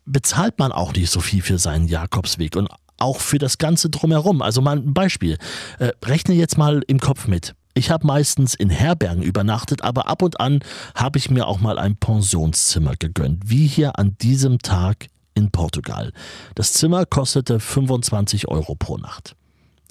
bezahlt 0.06 0.60
man 0.60 0.72
auch 0.72 0.94
nicht 0.94 1.10
so 1.10 1.20
viel 1.20 1.42
für 1.42 1.58
seinen 1.58 1.88
Jakobsweg 1.88 2.56
und 2.56 2.70
auch 2.98 3.20
für 3.20 3.39
das 3.39 3.58
Ganze 3.58 3.89
drumherum. 3.89 4.44
Also 4.44 4.62
mal 4.62 4.78
ein 4.78 4.94
Beispiel. 4.94 5.39
Äh, 5.80 5.89
rechne 6.06 6.36
jetzt 6.36 6.60
mal 6.60 6.84
im 6.86 7.00
Kopf 7.00 7.28
mit. 7.28 7.56
Ich 7.74 7.89
habe 7.89 8.06
meistens 8.06 8.54
in 8.54 8.70
Herbergen 8.70 9.24
übernachtet, 9.24 9.84
aber 9.84 10.08
ab 10.08 10.22
und 10.22 10.39
an 10.39 10.60
habe 10.94 11.18
ich 11.18 11.32
mir 11.32 11.48
auch 11.48 11.60
mal 11.60 11.80
ein 11.80 11.96
Pensionszimmer 11.96 12.94
gegönnt, 12.96 13.50
wie 13.50 13.66
hier 13.66 13.98
an 13.98 14.18
diesem 14.22 14.60
Tag 14.60 15.08
in 15.34 15.50
Portugal. 15.50 16.13
Das 16.54 16.74
Zimmer 16.74 17.08
kostete 17.08 17.60
25 17.60 18.48
Euro 18.50 18.75
pro 18.75 18.98
Nacht. 18.98 19.36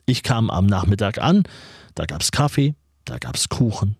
Ich 0.06 0.22
kam 0.22 0.50
am 0.50 0.66
Nachmittag 0.66 1.18
an, 1.18 1.42
da 1.96 2.04
gab 2.04 2.22
es 2.22 2.30
Kaffee, 2.30 2.76
da 3.08 3.18
gab 3.18 3.36
es 3.36 3.48
Kuchen. 3.48 3.96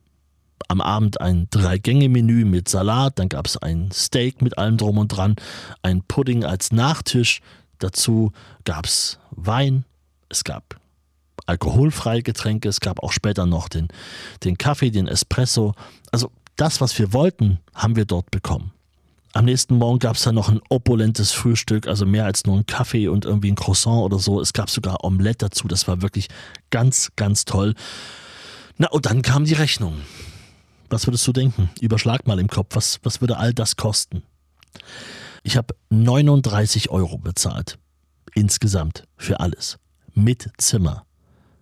Am 0.68 0.80
Abend 0.80 1.20
ein 1.20 1.46
Drei-Gänge-Menü 1.50 2.44
mit 2.44 2.68
Salat, 2.68 3.18
dann 3.18 3.28
gab 3.28 3.46
es 3.46 3.56
ein 3.56 3.90
Steak 3.92 4.42
mit 4.42 4.58
allem 4.58 4.76
drum 4.76 4.98
und 4.98 5.08
dran, 5.08 5.36
ein 5.82 6.02
Pudding 6.02 6.44
als 6.44 6.72
Nachtisch, 6.72 7.40
dazu 7.78 8.32
gab 8.64 8.84
es 8.84 9.18
Wein, 9.30 9.84
es 10.28 10.44
gab 10.44 10.78
alkoholfreie 11.46 12.22
Getränke, 12.22 12.68
es 12.68 12.80
gab 12.80 13.02
auch 13.02 13.12
später 13.12 13.46
noch 13.46 13.68
den, 13.68 13.88
den 14.44 14.58
Kaffee, 14.58 14.90
den 14.90 15.08
Espresso. 15.08 15.74
Also 16.12 16.30
das, 16.56 16.80
was 16.80 16.98
wir 16.98 17.12
wollten, 17.12 17.60
haben 17.74 17.96
wir 17.96 18.04
dort 18.04 18.30
bekommen. 18.30 18.72
Am 19.32 19.44
nächsten 19.44 19.76
Morgen 19.76 20.00
gab 20.00 20.16
es 20.16 20.22
dann 20.22 20.34
noch 20.34 20.48
ein 20.48 20.60
opulentes 20.68 21.32
Frühstück, 21.32 21.86
also 21.86 22.04
mehr 22.04 22.24
als 22.24 22.44
nur 22.44 22.56
ein 22.56 22.66
Kaffee 22.66 23.08
und 23.08 23.24
irgendwie 23.24 23.50
ein 23.52 23.56
Croissant 23.56 24.02
oder 24.02 24.18
so. 24.18 24.40
Es 24.40 24.52
gab 24.52 24.68
sogar 24.68 25.04
Omelette 25.04 25.46
dazu. 25.46 25.68
Das 25.68 25.86
war 25.86 26.02
wirklich 26.02 26.28
ganz, 26.70 27.12
ganz 27.16 27.44
toll. 27.44 27.74
Na, 28.78 28.88
und 28.88 29.06
dann 29.06 29.22
kam 29.22 29.44
die 29.44 29.54
Rechnung. 29.54 30.00
Was 30.88 31.06
würdest 31.06 31.26
du 31.26 31.32
denken? 31.32 31.68
Überschlag 31.80 32.26
mal 32.26 32.38
im 32.38 32.48
Kopf. 32.48 32.74
Was, 32.76 33.00
was 33.02 33.20
würde 33.20 33.36
all 33.36 33.52
das 33.52 33.76
kosten? 33.76 34.22
Ich 35.42 35.56
habe 35.56 35.74
39 35.90 36.88
Euro 36.90 37.18
bezahlt. 37.18 37.78
Insgesamt. 38.34 39.04
Für 39.16 39.40
alles. 39.40 39.78
Mit 40.14 40.50
Zimmer. 40.58 41.04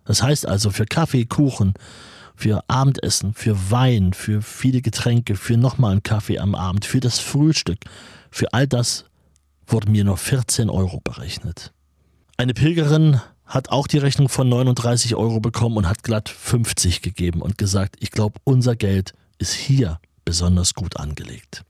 Das 0.05 0.23
heißt 0.23 0.47
also 0.47 0.71
für 0.71 0.85
Kaffee, 0.85 1.25
Kuchen, 1.25 1.75
für 2.37 2.63
Abendessen, 2.69 3.35
für 3.35 3.71
Wein, 3.71 4.13
für 4.13 4.43
viele 4.43 4.83
Getränke, 4.83 5.37
für 5.37 5.57
nochmal 5.57 5.93
einen 5.93 6.03
Kaffee 6.03 6.39
am 6.39 6.55
Abend, 6.55 6.85
für 6.85 7.01
das 7.01 7.19
Frühstück. 7.19 7.79
Für 8.31 8.53
all 8.53 8.67
das 8.69 9.07
wurde 9.67 9.91
mir 9.91 10.05
nur 10.05 10.19
14 10.19 10.71
Euro 10.71 11.01
berechnet. 11.01 11.73
Eine 12.37 12.55
Pilgerin 12.55 13.21
hat 13.47 13.71
auch 13.71 13.87
die 13.87 13.99
Rechnung 13.99 14.29
von 14.29 14.49
39 14.49 15.15
Euro 15.15 15.41
bekommen 15.41 15.77
und 15.77 15.89
hat 15.89 16.03
glatt 16.03 16.29
50 16.29 17.03
gegeben 17.03 17.43
und 17.43 17.59
gesagt, 17.59 17.97
ich 18.01 18.11
glaube, 18.11 18.41
unser 18.45 18.77
Geld 18.77 19.15
ist 19.39 19.55
hier 19.55 20.01
besonders 20.25 20.75
gut 20.75 20.97
angelegt. 20.97 21.65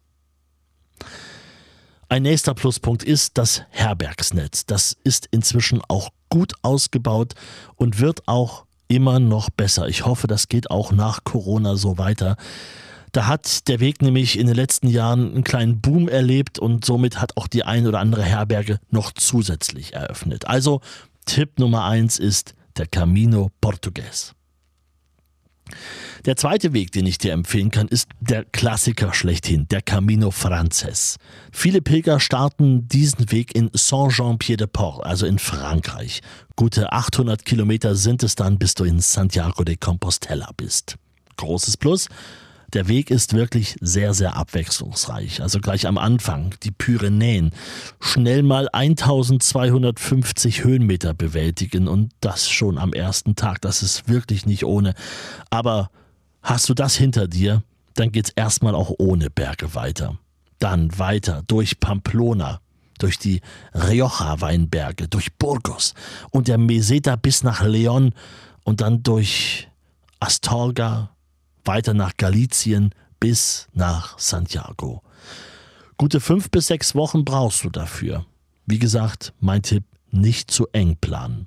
Ein 2.09 2.23
nächster 2.23 2.54
Pluspunkt 2.54 3.02
ist 3.02 3.37
das 3.37 3.62
Herbergsnetz. 3.71 4.64
Das 4.64 4.97
ist 5.02 5.28
inzwischen 5.33 5.83
auch 5.88 6.11
gut 6.30 6.54
ausgebaut 6.62 7.35
und 7.75 7.99
wird 7.99 8.26
auch 8.28 8.64
immer 8.88 9.18
noch 9.18 9.50
besser. 9.50 9.88
Ich 9.88 10.06
hoffe, 10.06 10.28
das 10.28 10.49
geht 10.49 10.71
auch 10.71 10.92
nach 10.92 11.25
Corona 11.25 11.76
so 11.76 11.99
weiter. 11.99 12.37
Da 13.11 13.26
hat 13.26 13.66
der 13.68 13.80
Weg 13.80 14.02
nämlich 14.02 14.38
in 14.38 14.47
den 14.47 14.54
letzten 14.54 14.88
Jahren 14.88 15.33
einen 15.33 15.45
kleinen 15.45 15.80
Boom 15.80 16.09
erlebt 16.09 16.59
und 16.59 16.85
somit 16.85 17.21
hat 17.21 17.37
auch 17.37 17.49
die 17.49 17.64
ein 17.64 17.87
oder 17.87 17.99
andere 17.99 18.23
Herberge 18.23 18.78
noch 18.90 19.11
zusätzlich 19.12 19.95
eröffnet. 19.95 20.47
Also 20.47 20.80
Tipp 21.26 21.59
Nummer 21.59 21.85
eins 21.85 22.18
ist 22.18 22.54
der 22.78 22.87
Camino 22.87 23.50
Portugues. 23.61 24.33
Der 26.25 26.37
zweite 26.37 26.73
Weg, 26.73 26.92
den 26.92 27.06
ich 27.06 27.18
dir 27.18 27.33
empfehlen 27.33 27.71
kann, 27.71 27.88
ist 27.88 28.09
der 28.21 28.45
Klassiker 28.45 29.12
schlechthin, 29.12 29.66
der 29.68 29.83
Camino 29.83 30.30
Frances. 30.30 31.16
Viele 31.52 31.83
Pilger 31.83 32.21
starten 32.21 32.88
diesen 32.88 33.30
Weg 33.33 33.54
in 33.54 33.71
Saint-Jean-Pied-de-Port, 33.73 35.04
also 35.04 35.26
in 35.26 35.38
Frankreich. 35.38 36.21
Gute 36.54 36.92
800 36.92 37.45
Kilometer 37.45 37.97
sind 37.97 38.23
es 38.23 38.37
dann, 38.37 38.59
bis 38.59 38.75
du 38.75 38.85
in 38.85 39.00
Santiago 39.00 39.64
de 39.64 39.76
Compostela 39.76 40.50
bist. 40.56 40.97
Großes 41.37 41.76
Plus, 41.76 42.09
der 42.73 42.88
Weg 42.88 43.11
ist 43.11 43.32
wirklich 43.32 43.76
sehr, 43.80 44.14
sehr 44.14 44.37
abwechslungsreich. 44.37 45.42
Also 45.42 45.61
gleich 45.61 45.87
am 45.87 45.99
Anfang 45.99 46.54
die 46.62 46.70
Pyrenäen. 46.70 47.52
Schnell 48.00 48.42
mal 48.42 48.68
1250 48.73 50.64
Höhenmeter 50.64 51.14
bewältigen 51.14 51.88
und 51.88 52.12
das 52.20 52.49
schon 52.49 52.78
am 52.78 52.92
ersten 52.92 53.37
Tag. 53.37 53.61
Das 53.61 53.82
ist 53.82 54.08
wirklich 54.08 54.46
nicht 54.46 54.64
ohne. 54.64 54.94
Aber 55.50 55.90
hast 56.42 56.68
du 56.68 56.75
das 56.75 56.96
hinter 56.96 57.28
dir, 57.28 57.62
dann 57.94 58.12
geht's 58.12 58.32
erstmal 58.35 58.75
auch 58.75 58.92
ohne 58.99 59.30
Berge 59.30 59.75
weiter. 59.75 60.18
Dann 60.58 60.99
weiter 60.99 61.42
durch 61.46 61.80
Pamplona, 61.80 62.61
durch 62.99 63.18
die 63.18 63.40
Rioja-Weinberge, 63.75 65.09
durch 65.09 65.35
Burgos 65.35 65.94
und 66.31 66.48
der 66.48 66.59
Meseta 66.59 67.16
bis 67.16 67.42
nach 67.42 67.62
León 67.62 68.12
und 68.64 68.81
dann 68.81 69.02
durch 69.02 69.68
Astorga, 70.18 71.11
weiter 71.66 71.94
nach 71.94 72.16
Galizien 72.16 72.94
bis 73.20 73.68
nach 73.72 74.18
Santiago. 74.18 75.02
Gute 75.96 76.20
fünf 76.20 76.50
bis 76.50 76.66
sechs 76.66 76.94
Wochen 76.94 77.24
brauchst 77.24 77.64
du 77.64 77.70
dafür. 77.70 78.26
Wie 78.66 78.79
gesagt, 78.79 79.33
mein 79.40 79.62
Tipp, 79.62 79.85
nicht 80.11 80.50
zu 80.50 80.66
eng 80.72 80.96
planen. 81.00 81.46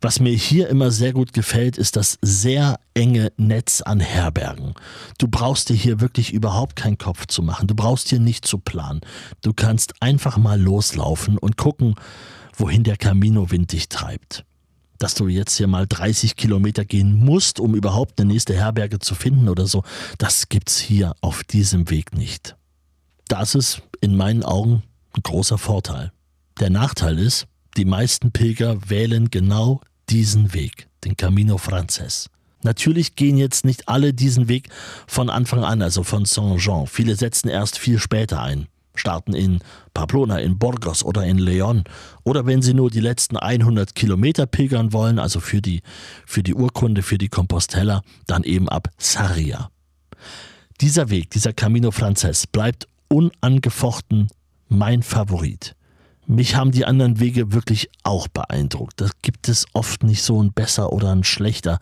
Was 0.00 0.18
mir 0.18 0.32
hier 0.32 0.68
immer 0.68 0.90
sehr 0.90 1.12
gut 1.12 1.32
gefällt, 1.32 1.78
ist 1.78 1.94
das 1.96 2.18
sehr 2.22 2.80
enge 2.94 3.32
Netz 3.36 3.82
an 3.82 4.00
Herbergen. 4.00 4.74
Du 5.18 5.28
brauchst 5.28 5.68
dir 5.68 5.76
hier 5.76 6.00
wirklich 6.00 6.32
überhaupt 6.32 6.74
keinen 6.74 6.98
Kopf 6.98 7.26
zu 7.26 7.42
machen. 7.42 7.68
Du 7.68 7.76
brauchst 7.76 8.08
hier 8.08 8.18
nicht 8.18 8.44
zu 8.44 8.58
planen. 8.58 9.00
Du 9.42 9.52
kannst 9.52 9.94
einfach 10.00 10.38
mal 10.38 10.60
loslaufen 10.60 11.38
und 11.38 11.56
gucken, 11.56 11.94
wohin 12.56 12.82
der 12.82 12.96
Camino-Wind 12.96 13.72
dich 13.72 13.88
treibt 13.88 14.44
dass 15.02 15.14
du 15.14 15.26
jetzt 15.26 15.56
hier 15.56 15.66
mal 15.66 15.86
30 15.88 16.36
Kilometer 16.36 16.84
gehen 16.84 17.14
musst, 17.14 17.58
um 17.58 17.74
überhaupt 17.74 18.20
eine 18.20 18.32
nächste 18.32 18.54
Herberge 18.54 19.00
zu 19.00 19.16
finden 19.16 19.48
oder 19.48 19.66
so. 19.66 19.82
Das 20.18 20.48
gibt's 20.48 20.78
hier 20.78 21.14
auf 21.20 21.42
diesem 21.42 21.90
Weg 21.90 22.16
nicht. 22.16 22.56
Das 23.26 23.56
ist 23.56 23.82
in 24.00 24.16
meinen 24.16 24.44
Augen 24.44 24.84
ein 25.16 25.22
großer 25.22 25.58
Vorteil. 25.58 26.12
Der 26.60 26.70
Nachteil 26.70 27.18
ist, 27.18 27.46
die 27.76 27.84
meisten 27.84 28.30
Pilger 28.30 28.88
wählen 28.88 29.30
genau 29.30 29.80
diesen 30.08 30.54
Weg, 30.54 30.86
den 31.04 31.16
Camino 31.16 31.58
Frances. 31.58 32.28
Natürlich 32.62 33.16
gehen 33.16 33.36
jetzt 33.36 33.64
nicht 33.64 33.88
alle 33.88 34.14
diesen 34.14 34.46
Weg 34.46 34.68
von 35.08 35.30
Anfang 35.30 35.64
an, 35.64 35.82
also 35.82 36.04
von 36.04 36.26
Saint-Jean. 36.26 36.86
Viele 36.86 37.16
setzen 37.16 37.48
erst 37.48 37.76
viel 37.76 37.98
später 37.98 38.40
ein 38.40 38.68
starten 38.94 39.34
in 39.34 39.60
Pamplona, 39.94 40.38
in 40.38 40.58
Burgos 40.58 41.04
oder 41.04 41.24
in 41.24 41.38
León. 41.38 41.84
Oder 42.24 42.46
wenn 42.46 42.62
Sie 42.62 42.74
nur 42.74 42.90
die 42.90 43.00
letzten 43.00 43.36
100 43.36 43.94
Kilometer 43.94 44.46
pilgern 44.46 44.92
wollen, 44.92 45.18
also 45.18 45.40
für 45.40 45.62
die, 45.62 45.82
für 46.26 46.42
die 46.42 46.54
Urkunde, 46.54 47.02
für 47.02 47.18
die 47.18 47.28
Compostella, 47.28 48.02
dann 48.26 48.44
eben 48.44 48.68
ab 48.68 48.88
Sarria. 48.98 49.70
Dieser 50.80 51.10
Weg, 51.10 51.30
dieser 51.30 51.52
Camino 51.52 51.90
Frances 51.90 52.46
bleibt 52.46 52.86
unangefochten 53.08 54.28
mein 54.68 55.02
Favorit. 55.02 55.76
Mich 56.26 56.54
haben 56.54 56.70
die 56.70 56.86
anderen 56.86 57.20
Wege 57.20 57.52
wirklich 57.52 57.90
auch 58.04 58.28
beeindruckt. 58.28 59.00
Da 59.00 59.08
gibt 59.22 59.48
es 59.48 59.66
oft 59.72 60.04
nicht 60.04 60.22
so 60.22 60.42
ein 60.42 60.52
besser 60.52 60.92
oder 60.92 61.10
ein 61.10 61.24
schlechter. 61.24 61.78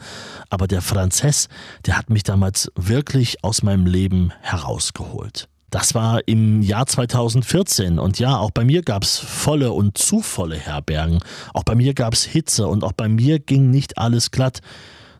Aber 0.48 0.66
der 0.66 0.80
Franzess, 0.80 1.48
der 1.86 1.96
hat 1.96 2.10
mich 2.10 2.22
damals 2.22 2.72
wirklich 2.74 3.44
aus 3.44 3.62
meinem 3.62 3.86
Leben 3.86 4.32
herausgeholt. 4.40 5.48
Das 5.70 5.94
war 5.94 6.26
im 6.26 6.62
Jahr 6.62 6.86
2014 6.86 8.00
und 8.00 8.18
ja, 8.18 8.36
auch 8.36 8.50
bei 8.50 8.64
mir 8.64 8.82
gab 8.82 9.04
es 9.04 9.18
volle 9.18 9.70
und 9.70 9.96
zu 9.96 10.20
volle 10.20 10.56
Herbergen. 10.56 11.20
Auch 11.54 11.62
bei 11.62 11.76
mir 11.76 11.94
gab 11.94 12.12
es 12.12 12.24
Hitze 12.24 12.66
und 12.66 12.82
auch 12.82 12.92
bei 12.92 13.08
mir 13.08 13.38
ging 13.38 13.70
nicht 13.70 13.96
alles 13.96 14.32
glatt. 14.32 14.60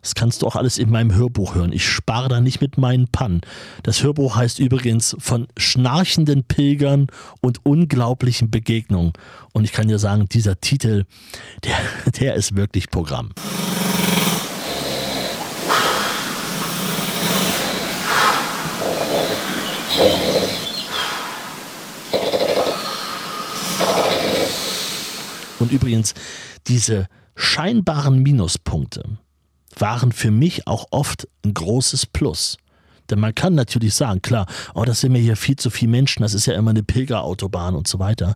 Das 0.01 0.15
kannst 0.15 0.41
du 0.41 0.47
auch 0.47 0.55
alles 0.55 0.77
in 0.77 0.89
meinem 0.89 1.13
Hörbuch 1.13 1.55
hören. 1.55 1.71
Ich 1.71 1.87
spare 1.87 2.27
da 2.27 2.41
nicht 2.41 2.59
mit 2.59 2.77
meinen 2.77 3.07
Pannen. 3.07 3.41
Das 3.83 4.03
Hörbuch 4.03 4.35
heißt 4.35 4.59
übrigens 4.59 5.15
von 5.19 5.47
schnarchenden 5.57 6.43
Pilgern 6.43 7.07
und 7.39 7.63
unglaublichen 7.63 8.49
Begegnungen. 8.49 9.13
Und 9.53 9.63
ich 9.63 9.71
kann 9.71 9.87
dir 9.87 9.99
sagen, 9.99 10.27
dieser 10.27 10.59
Titel, 10.59 11.05
der, 11.63 11.77
der 12.19 12.35
ist 12.35 12.55
wirklich 12.55 12.89
Programm. 12.89 13.29
Und 25.61 25.71
übrigens, 25.71 26.13
diese 26.67 27.07
scheinbaren 27.35 28.21
Minuspunkte 28.21 29.03
waren 29.77 30.11
für 30.11 30.31
mich 30.31 30.67
auch 30.67 30.85
oft 30.91 31.27
ein 31.45 31.53
großes 31.53 32.05
Plus. 32.05 32.57
Denn 33.09 33.19
man 33.19 33.35
kann 33.35 33.55
natürlich 33.55 33.93
sagen, 33.93 34.21
klar, 34.21 34.45
oh, 34.73 34.85
das 34.85 35.01
sind 35.01 35.11
mir 35.11 35.21
hier 35.21 35.35
viel 35.35 35.55
zu 35.55 35.69
viele 35.69 35.91
Menschen, 35.91 36.21
das 36.21 36.33
ist 36.33 36.45
ja 36.45 36.53
immer 36.53 36.71
eine 36.71 36.83
Pilgerautobahn 36.83 37.75
und 37.75 37.87
so 37.87 37.99
weiter. 37.99 38.35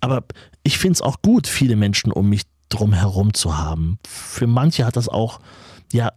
Aber 0.00 0.24
ich 0.62 0.78
finde 0.78 0.94
es 0.94 1.02
auch 1.02 1.22
gut, 1.22 1.46
viele 1.46 1.76
Menschen 1.76 2.12
um 2.12 2.28
mich 2.28 2.42
drum 2.68 2.92
herum 2.92 3.34
zu 3.34 3.56
haben. 3.56 3.98
Für 4.06 4.46
manche 4.46 4.84
hat 4.84 4.96
das 4.96 5.08
auch 5.08 5.40
ja 5.92 6.12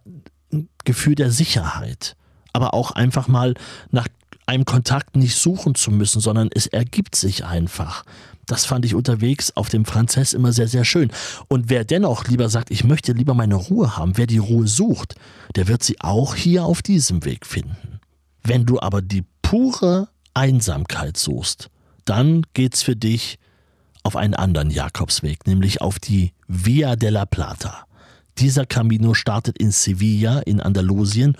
ein 0.52 0.68
Gefühl 0.84 1.14
der 1.14 1.30
Sicherheit, 1.30 2.16
aber 2.52 2.74
auch 2.74 2.92
einfach 2.92 3.28
mal 3.28 3.54
nach 3.90 4.08
einem 4.46 4.64
Kontakt 4.64 5.16
nicht 5.16 5.36
suchen 5.36 5.74
zu 5.74 5.90
müssen, 5.90 6.20
sondern 6.20 6.48
es 6.52 6.66
ergibt 6.66 7.16
sich 7.16 7.44
einfach. 7.44 8.04
Das 8.48 8.64
fand 8.64 8.86
ich 8.86 8.94
unterwegs 8.94 9.52
auf 9.56 9.68
dem 9.68 9.84
Franzess 9.84 10.32
immer 10.32 10.52
sehr, 10.52 10.68
sehr 10.68 10.86
schön. 10.86 11.10
Und 11.48 11.68
wer 11.68 11.84
dennoch 11.84 12.24
lieber 12.24 12.48
sagt, 12.48 12.70
ich 12.70 12.82
möchte 12.82 13.12
lieber 13.12 13.34
meine 13.34 13.56
Ruhe 13.56 13.96
haben, 13.98 14.16
wer 14.16 14.26
die 14.26 14.38
Ruhe 14.38 14.66
sucht, 14.66 15.16
der 15.54 15.68
wird 15.68 15.84
sie 15.84 16.00
auch 16.00 16.34
hier 16.34 16.64
auf 16.64 16.80
diesem 16.80 17.26
Weg 17.26 17.44
finden. 17.44 18.00
Wenn 18.42 18.64
du 18.64 18.80
aber 18.80 19.02
die 19.02 19.24
pure 19.42 20.08
Einsamkeit 20.32 21.18
suchst, 21.18 21.68
dann 22.06 22.42
geht's 22.54 22.82
für 22.82 22.96
dich 22.96 23.38
auf 24.02 24.16
einen 24.16 24.34
anderen 24.34 24.70
Jakobsweg, 24.70 25.46
nämlich 25.46 25.82
auf 25.82 25.98
die 25.98 26.32
Via 26.46 26.96
della 26.96 27.26
Plata, 27.26 27.84
Dieser 28.38 28.64
Camino 28.64 29.12
startet 29.12 29.58
in 29.58 29.72
Sevilla 29.72 30.38
in 30.38 30.60
Andalusien 30.60 31.36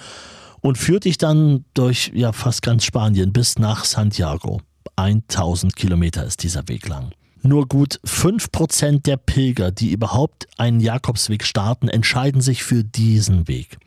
und 0.61 0.77
führt 0.77 1.05
dich 1.05 1.17
dann 1.17 1.65
durch 1.73 2.13
ja 2.15 2.33
fast 2.33 2.61
ganz 2.61 2.85
Spanien 2.85 3.33
bis 3.33 3.59
nach 3.59 3.87
Santiago. 3.87 4.61
1000 4.99 5.77
Kilometer 5.77 6.25
ist 6.25 6.43
dieser 6.43 6.67
Weg 6.69 6.89
lang. 6.89 7.13
Nur 7.43 7.69
gut 7.69 8.01
5% 8.05 9.03
der 9.03 9.17
Pilger, 9.17 9.71
die 9.71 9.93
überhaupt 9.93 10.49
einen 10.59 10.81
Jakobsweg 10.81 11.45
starten, 11.45 11.89
entscheiden 11.89 12.41
sich 12.41 12.65
für 12.65 12.83
diesen 12.83 13.47
Weg. 13.47 13.79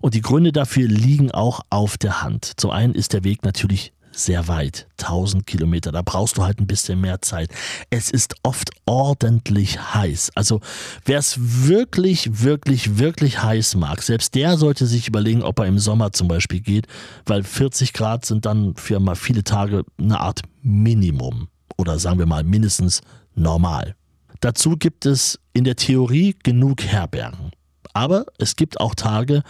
Und 0.00 0.14
die 0.14 0.20
Gründe 0.20 0.50
dafür 0.50 0.88
liegen 0.88 1.30
auch 1.30 1.60
auf 1.70 1.96
der 1.96 2.22
Hand. 2.22 2.52
Zum 2.56 2.72
einen 2.72 2.94
ist 2.94 3.12
der 3.12 3.22
Weg 3.22 3.44
natürlich 3.44 3.92
sehr 4.18 4.48
weit, 4.48 4.86
1000 4.98 5.46
Kilometer. 5.46 5.92
Da 5.92 6.02
brauchst 6.02 6.38
du 6.38 6.44
halt 6.44 6.60
ein 6.60 6.66
bisschen 6.66 7.00
mehr 7.00 7.22
Zeit. 7.22 7.50
Es 7.90 8.10
ist 8.10 8.34
oft 8.42 8.70
ordentlich 8.86 9.94
heiß. 9.94 10.32
Also 10.34 10.60
wer 11.04 11.18
es 11.18 11.38
wirklich, 11.38 12.42
wirklich, 12.42 12.98
wirklich 12.98 13.42
heiß 13.42 13.76
mag, 13.76 14.02
selbst 14.02 14.34
der 14.34 14.58
sollte 14.58 14.86
sich 14.86 15.08
überlegen, 15.08 15.42
ob 15.42 15.58
er 15.60 15.66
im 15.66 15.78
Sommer 15.78 16.12
zum 16.12 16.28
Beispiel 16.28 16.60
geht, 16.60 16.86
weil 17.26 17.42
40 17.42 17.92
Grad 17.92 18.26
sind 18.26 18.44
dann 18.44 18.74
für 18.76 18.98
mal 19.00 19.16
viele 19.16 19.44
Tage 19.44 19.84
eine 19.98 20.20
Art 20.20 20.42
Minimum 20.62 21.48
oder 21.76 21.98
sagen 21.98 22.18
wir 22.18 22.26
mal 22.26 22.44
mindestens 22.44 23.00
normal. 23.34 23.94
Dazu 24.40 24.76
gibt 24.76 25.06
es 25.06 25.38
in 25.52 25.64
der 25.64 25.76
Theorie 25.76 26.36
genug 26.42 26.82
Herbergen. 26.82 27.50
Aber 27.92 28.26
es 28.38 28.56
gibt 28.56 28.80
auch 28.80 28.94
Tage, 28.94 29.42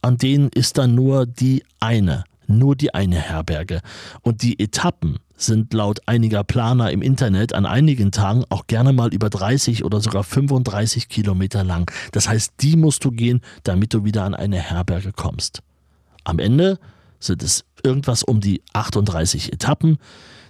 an 0.00 0.16
denen 0.16 0.48
ist 0.48 0.78
dann 0.78 0.94
nur 0.94 1.26
die 1.26 1.62
eine 1.80 2.24
nur 2.46 2.76
die 2.76 2.94
eine 2.94 3.16
Herberge. 3.16 3.80
Und 4.22 4.42
die 4.42 4.58
Etappen 4.58 5.18
sind 5.36 5.72
laut 5.72 6.00
einiger 6.06 6.44
Planer 6.44 6.90
im 6.90 7.02
Internet 7.02 7.52
an 7.52 7.66
einigen 7.66 8.12
Tagen 8.12 8.44
auch 8.48 8.66
gerne 8.66 8.92
mal 8.92 9.12
über 9.12 9.28
30 9.30 9.84
oder 9.84 10.00
sogar 10.00 10.22
35 10.22 11.08
Kilometer 11.08 11.64
lang. 11.64 11.90
Das 12.12 12.28
heißt, 12.28 12.54
die 12.60 12.76
musst 12.76 13.04
du 13.04 13.10
gehen, 13.10 13.40
damit 13.64 13.92
du 13.94 14.04
wieder 14.04 14.24
an 14.24 14.34
eine 14.34 14.58
Herberge 14.58 15.12
kommst. 15.12 15.62
Am 16.24 16.38
Ende 16.38 16.78
sind 17.18 17.42
es 17.42 17.64
irgendwas 17.82 18.22
um 18.22 18.40
die 18.40 18.62
38 18.72 19.52
Etappen, 19.52 19.98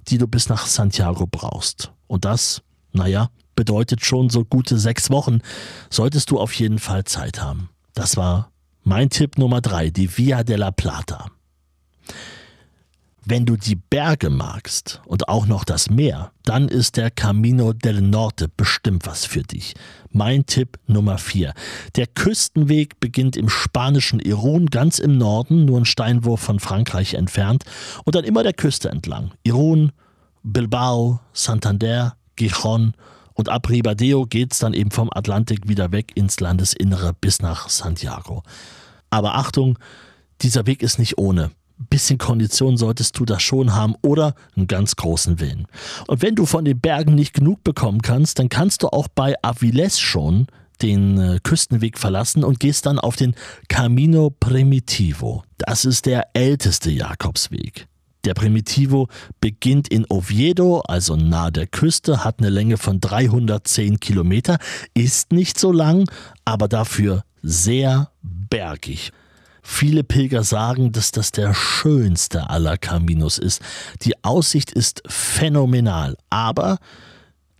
die 0.08 0.18
du 0.18 0.26
bis 0.26 0.48
nach 0.48 0.66
Santiago 0.66 1.26
brauchst. 1.30 1.92
Und 2.06 2.24
das, 2.24 2.62
naja, 2.92 3.30
bedeutet 3.54 4.04
schon 4.04 4.30
so 4.30 4.44
gute 4.44 4.78
sechs 4.78 5.10
Wochen, 5.10 5.40
solltest 5.90 6.30
du 6.30 6.38
auf 6.38 6.52
jeden 6.54 6.78
Fall 6.78 7.04
Zeit 7.04 7.40
haben. 7.40 7.70
Das 7.94 8.16
war 8.16 8.50
mein 8.84 9.10
Tipp 9.10 9.38
Nummer 9.38 9.60
drei, 9.60 9.90
die 9.90 10.16
Via 10.16 10.42
de 10.42 10.56
la 10.56 10.70
Plata. 10.70 11.31
Wenn 13.24 13.46
du 13.46 13.56
die 13.56 13.76
Berge 13.76 14.30
magst 14.30 15.00
und 15.06 15.28
auch 15.28 15.46
noch 15.46 15.62
das 15.62 15.88
Meer, 15.88 16.32
dann 16.42 16.66
ist 16.66 16.96
der 16.96 17.08
Camino 17.08 17.72
del 17.72 18.00
Norte 18.00 18.48
bestimmt 18.48 19.06
was 19.06 19.24
für 19.24 19.42
dich. 19.42 19.74
Mein 20.10 20.44
Tipp 20.44 20.76
Nummer 20.88 21.18
4. 21.18 21.54
Der 21.94 22.08
Küstenweg 22.08 22.98
beginnt 22.98 23.36
im 23.36 23.48
spanischen 23.48 24.18
Irun 24.18 24.66
ganz 24.66 24.98
im 24.98 25.18
Norden, 25.18 25.66
nur 25.66 25.78
ein 25.80 25.84
Steinwurf 25.84 26.40
von 26.40 26.58
Frankreich 26.58 27.14
entfernt, 27.14 27.64
und 28.04 28.16
dann 28.16 28.24
immer 28.24 28.42
der 28.42 28.54
Küste 28.54 28.90
entlang. 28.90 29.30
Irun, 29.44 29.92
Bilbao, 30.42 31.20
Santander, 31.32 32.16
Gijon 32.34 32.94
und 33.34 33.48
ab 33.48 33.70
Ribadeo 33.70 34.26
geht's 34.26 34.58
dann 34.58 34.74
eben 34.74 34.90
vom 34.90 35.10
Atlantik 35.12 35.68
wieder 35.68 35.92
weg 35.92 36.10
ins 36.16 36.40
Landesinnere 36.40 37.14
bis 37.20 37.40
nach 37.40 37.68
Santiago. 37.68 38.42
Aber 39.10 39.36
Achtung, 39.36 39.78
dieser 40.40 40.66
Weg 40.66 40.82
ist 40.82 40.98
nicht 40.98 41.18
ohne 41.18 41.52
bisschen 41.86 42.18
Kondition 42.18 42.76
solltest 42.76 43.18
du 43.18 43.24
da 43.24 43.40
schon 43.40 43.74
haben 43.74 43.94
oder 44.02 44.34
einen 44.56 44.66
ganz 44.66 44.96
großen 44.96 45.40
Willen. 45.40 45.66
Und 46.06 46.22
wenn 46.22 46.34
du 46.34 46.46
von 46.46 46.64
den 46.64 46.80
Bergen 46.80 47.14
nicht 47.14 47.34
genug 47.34 47.64
bekommen 47.64 48.02
kannst, 48.02 48.38
dann 48.38 48.48
kannst 48.48 48.82
du 48.82 48.88
auch 48.88 49.08
bei 49.08 49.34
Aviles 49.42 50.00
schon 50.00 50.46
den 50.82 51.18
äh, 51.18 51.38
Küstenweg 51.42 51.98
verlassen 51.98 52.44
und 52.44 52.60
gehst 52.60 52.86
dann 52.86 52.98
auf 52.98 53.16
den 53.16 53.34
Camino 53.68 54.30
Primitivo. 54.30 55.44
Das 55.58 55.84
ist 55.84 56.06
der 56.06 56.28
älteste 56.34 56.90
Jakobsweg. 56.90 57.86
Der 58.24 58.34
Primitivo 58.34 59.08
beginnt 59.40 59.88
in 59.88 60.06
Oviedo, 60.08 60.80
also 60.80 61.16
nahe 61.16 61.50
der 61.50 61.66
Küste, 61.66 62.24
hat 62.24 62.38
eine 62.38 62.50
Länge 62.50 62.76
von 62.76 63.00
310 63.00 63.98
Kilometer, 63.98 64.58
ist 64.94 65.32
nicht 65.32 65.58
so 65.58 65.72
lang, 65.72 66.08
aber 66.44 66.68
dafür 66.68 67.24
sehr 67.42 68.10
bergig. 68.22 69.12
Viele 69.62 70.02
Pilger 70.02 70.42
sagen, 70.42 70.90
dass 70.90 71.12
das 71.12 71.30
der 71.30 71.54
schönste 71.54 72.50
aller 72.50 72.76
Caminos 72.76 73.38
ist. 73.38 73.62
Die 74.02 74.22
Aussicht 74.24 74.72
ist 74.72 75.02
phänomenal, 75.06 76.16
aber 76.30 76.78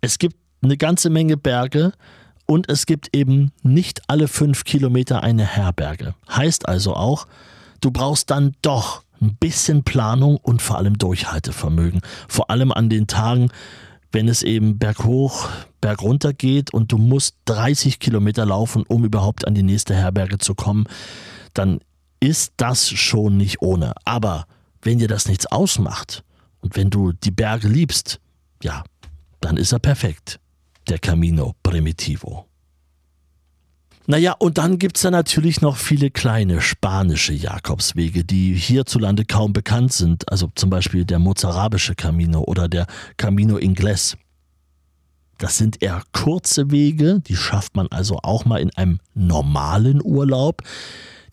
es 0.01 0.19
gibt 0.19 0.37
eine 0.63 0.77
ganze 0.77 1.11
Menge 1.11 1.37
Berge 1.37 1.93
und 2.47 2.69
es 2.69 2.87
gibt 2.87 3.15
eben 3.17 3.53
nicht 3.63 4.03
alle 4.09 4.27
fünf 4.27 4.65
Kilometer 4.65 5.23
eine 5.23 5.47
Herberge. 5.47 6.15
Heißt 6.29 6.69
also 6.69 6.95
auch, 6.95 7.27
du 7.81 7.93
brauchst 7.93 8.31
dann 8.31 8.55
doch 8.63 9.05
ein 9.21 9.37
bisschen 9.37 9.85
Planung 9.85 10.37
und 10.37 10.61
vor 10.61 10.79
allem 10.79 10.99
Durchhaltevermögen. 10.99 12.01
Vor 12.29 12.51
allem 12.51 12.73
an 12.73 12.91
den 12.91 13.07
Tagen, 13.07 13.51
wenn 14.11 14.29
es 14.29 14.43
eben 14.43 14.79
berghoch, 14.79 15.49
bergunter 15.81 16.33
geht 16.33 16.75
und 16.75 16.91
du 16.91 16.99
musst 16.99 17.37
30 17.45 18.01
Kilometer 18.01 18.45
laufen, 18.45 18.85
um 18.89 19.05
überhaupt 19.05 19.47
an 19.47 19.55
die 19.55 19.63
nächste 19.63 19.95
Herberge 19.95 20.39
zu 20.39 20.55
kommen, 20.57 20.87
dann 21.55 21.81
ist 22.23 22.53
das 22.57 22.89
schon 22.89 23.37
nicht 23.37 23.63
ohne. 23.63 23.95
Aber 24.05 24.47
wenn 24.81 24.99
dir 24.99 25.09
das 25.09 25.27
nichts 25.27 25.47
ausmacht 25.47 26.23
und 26.61 26.77
wenn 26.77 26.89
du 26.89 27.13
die 27.13 27.33
Berge 27.33 27.67
liebst, 27.67 28.21
ja, 28.63 28.85
dann 29.41 29.57
ist 29.57 29.73
er 29.73 29.81
perfekt, 29.81 30.39
der 30.89 31.01
Camino 31.01 31.57
Primitivo. 31.65 32.47
Naja, 34.07 34.35
und 34.39 34.59
dann 34.59 34.79
gibt 34.79 34.97
es 34.97 35.03
da 35.03 35.11
natürlich 35.11 35.61
noch 35.61 35.77
viele 35.77 36.11
kleine 36.11 36.61
spanische 36.61 37.33
Jakobswege, 37.33 38.25
die 38.25 38.55
hierzulande 38.55 39.25
kaum 39.25 39.53
bekannt 39.53 39.93
sind. 39.93 40.31
Also 40.31 40.49
zum 40.55 40.71
Beispiel 40.71 41.05
der 41.05 41.19
mozarabische 41.19 41.97
Camino 41.97 42.43
oder 42.43 42.69
der 42.69 42.87
Camino 43.17 43.59
Ingles. 43.59 44.17
Das 45.39 45.57
sind 45.57 45.83
eher 45.83 46.05
kurze 46.13 46.71
Wege, 46.71 47.21
die 47.21 47.37
schafft 47.37 47.75
man 47.75 47.89
also 47.89 48.19
auch 48.23 48.45
mal 48.45 48.61
in 48.61 48.71
einem 48.77 49.01
normalen 49.15 50.01
Urlaub. 50.01 50.63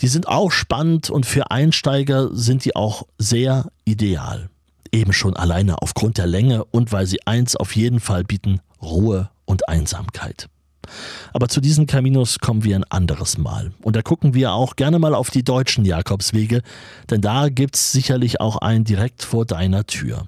Die 0.02 0.08
sind 0.08 0.28
auch 0.28 0.52
spannend 0.52 1.10
und 1.10 1.26
für 1.26 1.52
Einsteiger 1.52 2.30
sind 2.34 2.66
die 2.66 2.76
auch 2.76 3.04
sehr 3.18 3.70
ideal. 3.86 4.50
Eben 4.92 5.14
schon 5.14 5.36
alleine 5.36 5.82
aufgrund 5.82 6.18
der 6.18 6.28
Länge 6.28 6.64
und 6.66 6.92
weil 6.92 7.06
sie 7.06 7.26
eins 7.28 7.56
auf 7.56 7.76
jeden 7.76 8.00
Fall 8.00 8.24
bieten, 8.24 8.62
Ruhe 8.82 9.30
und 9.46 9.68
Einsamkeit. 9.68 10.48
Aber 11.34 11.48
zu 11.48 11.62
diesen 11.62 11.86
Caminos 11.86 12.40
kommen 12.40 12.64
wir 12.64 12.76
ein 12.76 12.84
anderes 12.86 13.38
Mal. 13.38 13.72
Und 13.82 13.96
da 13.96 14.02
gucken 14.02 14.34
wir 14.34 14.54
auch 14.54 14.76
gerne 14.76 15.00
mal 15.00 15.14
auf 15.14 15.30
die 15.30 15.44
deutschen 15.44 15.86
Jakobswege, 15.86 16.62
denn 17.10 17.22
da 17.22 17.50
gibt's 17.50 17.92
sicherlich 17.92 18.42
auch 18.42 18.58
einen 18.58 18.86
direkt 18.86 19.24
vor 19.24 19.46
deiner 19.46 19.86
Tür. 19.86 20.28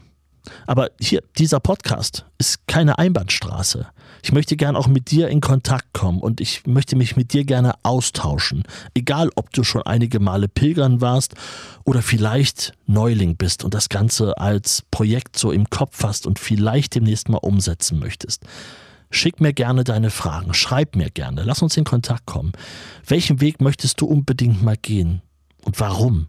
Aber 0.68 0.90
hier, 1.00 1.24
dieser 1.38 1.60
Podcast 1.60 2.26
ist 2.38 2.68
keine 2.68 2.98
Einbahnstraße. 2.98 3.88
Ich 4.24 4.32
möchte 4.32 4.56
gern 4.56 4.76
auch 4.76 4.88
mit 4.88 5.12
dir 5.12 5.30
in 5.30 5.42
Kontakt 5.42 5.94
kommen 5.94 6.20
und 6.20 6.42
ich 6.42 6.66
möchte 6.68 6.96
mich 6.96 7.16
mit 7.16 7.34
dir 7.34 7.44
gerne 7.44 7.74
austauschen. 7.84 8.64
Egal, 8.94 9.30
ob 9.36 9.52
du 9.52 9.64
schon 9.64 9.82
einige 9.84 10.20
Male 10.20 10.48
pilgern 10.48 11.02
warst 11.02 11.36
oder 11.84 12.02
vielleicht 12.02 12.74
Neuling 12.86 13.36
bist 13.36 13.64
und 13.64 13.74
das 13.74 13.90
Ganze 13.90 14.38
als 14.38 14.84
Projekt 14.92 15.38
so 15.38 15.52
im 15.52 15.70
Kopf 15.70 16.04
hast 16.04 16.28
und 16.28 16.40
vielleicht 16.40 16.96
demnächst 16.96 17.30
mal 17.30 17.38
umsetzen 17.38 18.00
möchtest. 18.00 18.44
Schick 19.10 19.42
mir 19.42 19.52
gerne 19.52 19.84
deine 19.84 20.10
Fragen, 20.10 20.54
schreib 20.54 20.96
mir 20.96 21.10
gerne, 21.10 21.44
lass 21.44 21.62
uns 21.62 21.76
in 21.76 21.84
Kontakt 21.84 22.26
kommen. 22.26 22.54
Welchen 23.06 23.42
Weg 23.42 23.60
möchtest 23.60 24.00
du 24.00 24.06
unbedingt 24.06 24.64
mal 24.64 24.78
gehen 24.78 25.22
und 25.66 25.80
warum? 25.80 26.28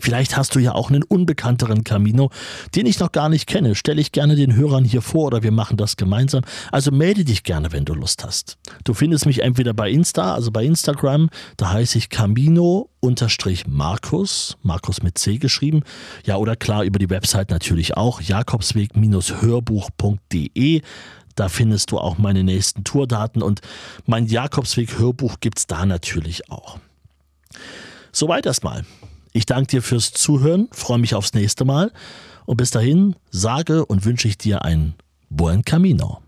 Vielleicht 0.00 0.36
hast 0.36 0.54
du 0.54 0.58
ja 0.58 0.74
auch 0.74 0.90
einen 0.90 1.02
unbekannteren 1.02 1.84
Camino, 1.84 2.30
den 2.74 2.86
ich 2.86 2.98
noch 2.98 3.12
gar 3.12 3.28
nicht 3.28 3.46
kenne. 3.46 3.74
Stelle 3.74 4.00
ich 4.00 4.12
gerne 4.12 4.34
den 4.34 4.56
Hörern 4.56 4.84
hier 4.84 5.02
vor 5.02 5.26
oder 5.26 5.42
wir 5.42 5.52
machen 5.52 5.76
das 5.76 5.96
gemeinsam. 5.96 6.40
Also 6.72 6.90
melde 6.90 7.22
dich 7.24 7.42
gerne, 7.42 7.72
wenn 7.72 7.84
du 7.84 7.92
Lust 7.94 8.24
hast. 8.24 8.56
Du 8.84 8.94
findest 8.94 9.26
mich 9.26 9.42
entweder 9.42 9.74
bei 9.74 9.90
Insta, 9.90 10.34
also 10.34 10.50
bei 10.50 10.64
Instagram, 10.64 11.28
da 11.56 11.72
heiße 11.72 11.98
ich 11.98 12.08
Camino-Markus, 12.08 14.56
Markus 14.62 15.02
mit 15.02 15.18
C 15.18 15.36
geschrieben. 15.38 15.82
Ja, 16.24 16.36
oder 16.36 16.56
klar 16.56 16.84
über 16.84 16.98
die 16.98 17.10
Website 17.10 17.50
natürlich 17.50 17.96
auch, 17.96 18.22
jakobsweg-hörbuch.de. 18.22 20.82
Da 21.36 21.48
findest 21.48 21.90
du 21.90 21.98
auch 21.98 22.18
meine 22.18 22.44
nächsten 22.44 22.84
Tourdaten 22.84 23.42
und 23.42 23.62
mein 24.06 24.26
Jakobsweg-Hörbuch 24.26 25.40
gibt 25.40 25.58
es 25.58 25.66
da 25.66 25.84
natürlich 25.86 26.50
auch. 26.50 26.78
Soweit 28.12 28.46
erstmal. 28.46 28.84
Ich 29.32 29.46
danke 29.46 29.68
dir 29.68 29.82
fürs 29.82 30.12
Zuhören, 30.12 30.68
freue 30.72 30.98
mich 30.98 31.14
aufs 31.14 31.34
nächste 31.34 31.64
Mal 31.64 31.92
und 32.46 32.56
bis 32.56 32.70
dahin 32.70 33.14
sage 33.30 33.86
und 33.86 34.04
wünsche 34.04 34.28
ich 34.28 34.38
dir 34.38 34.64
ein 34.64 34.94
Buen 35.28 35.64
Camino. 35.64 36.20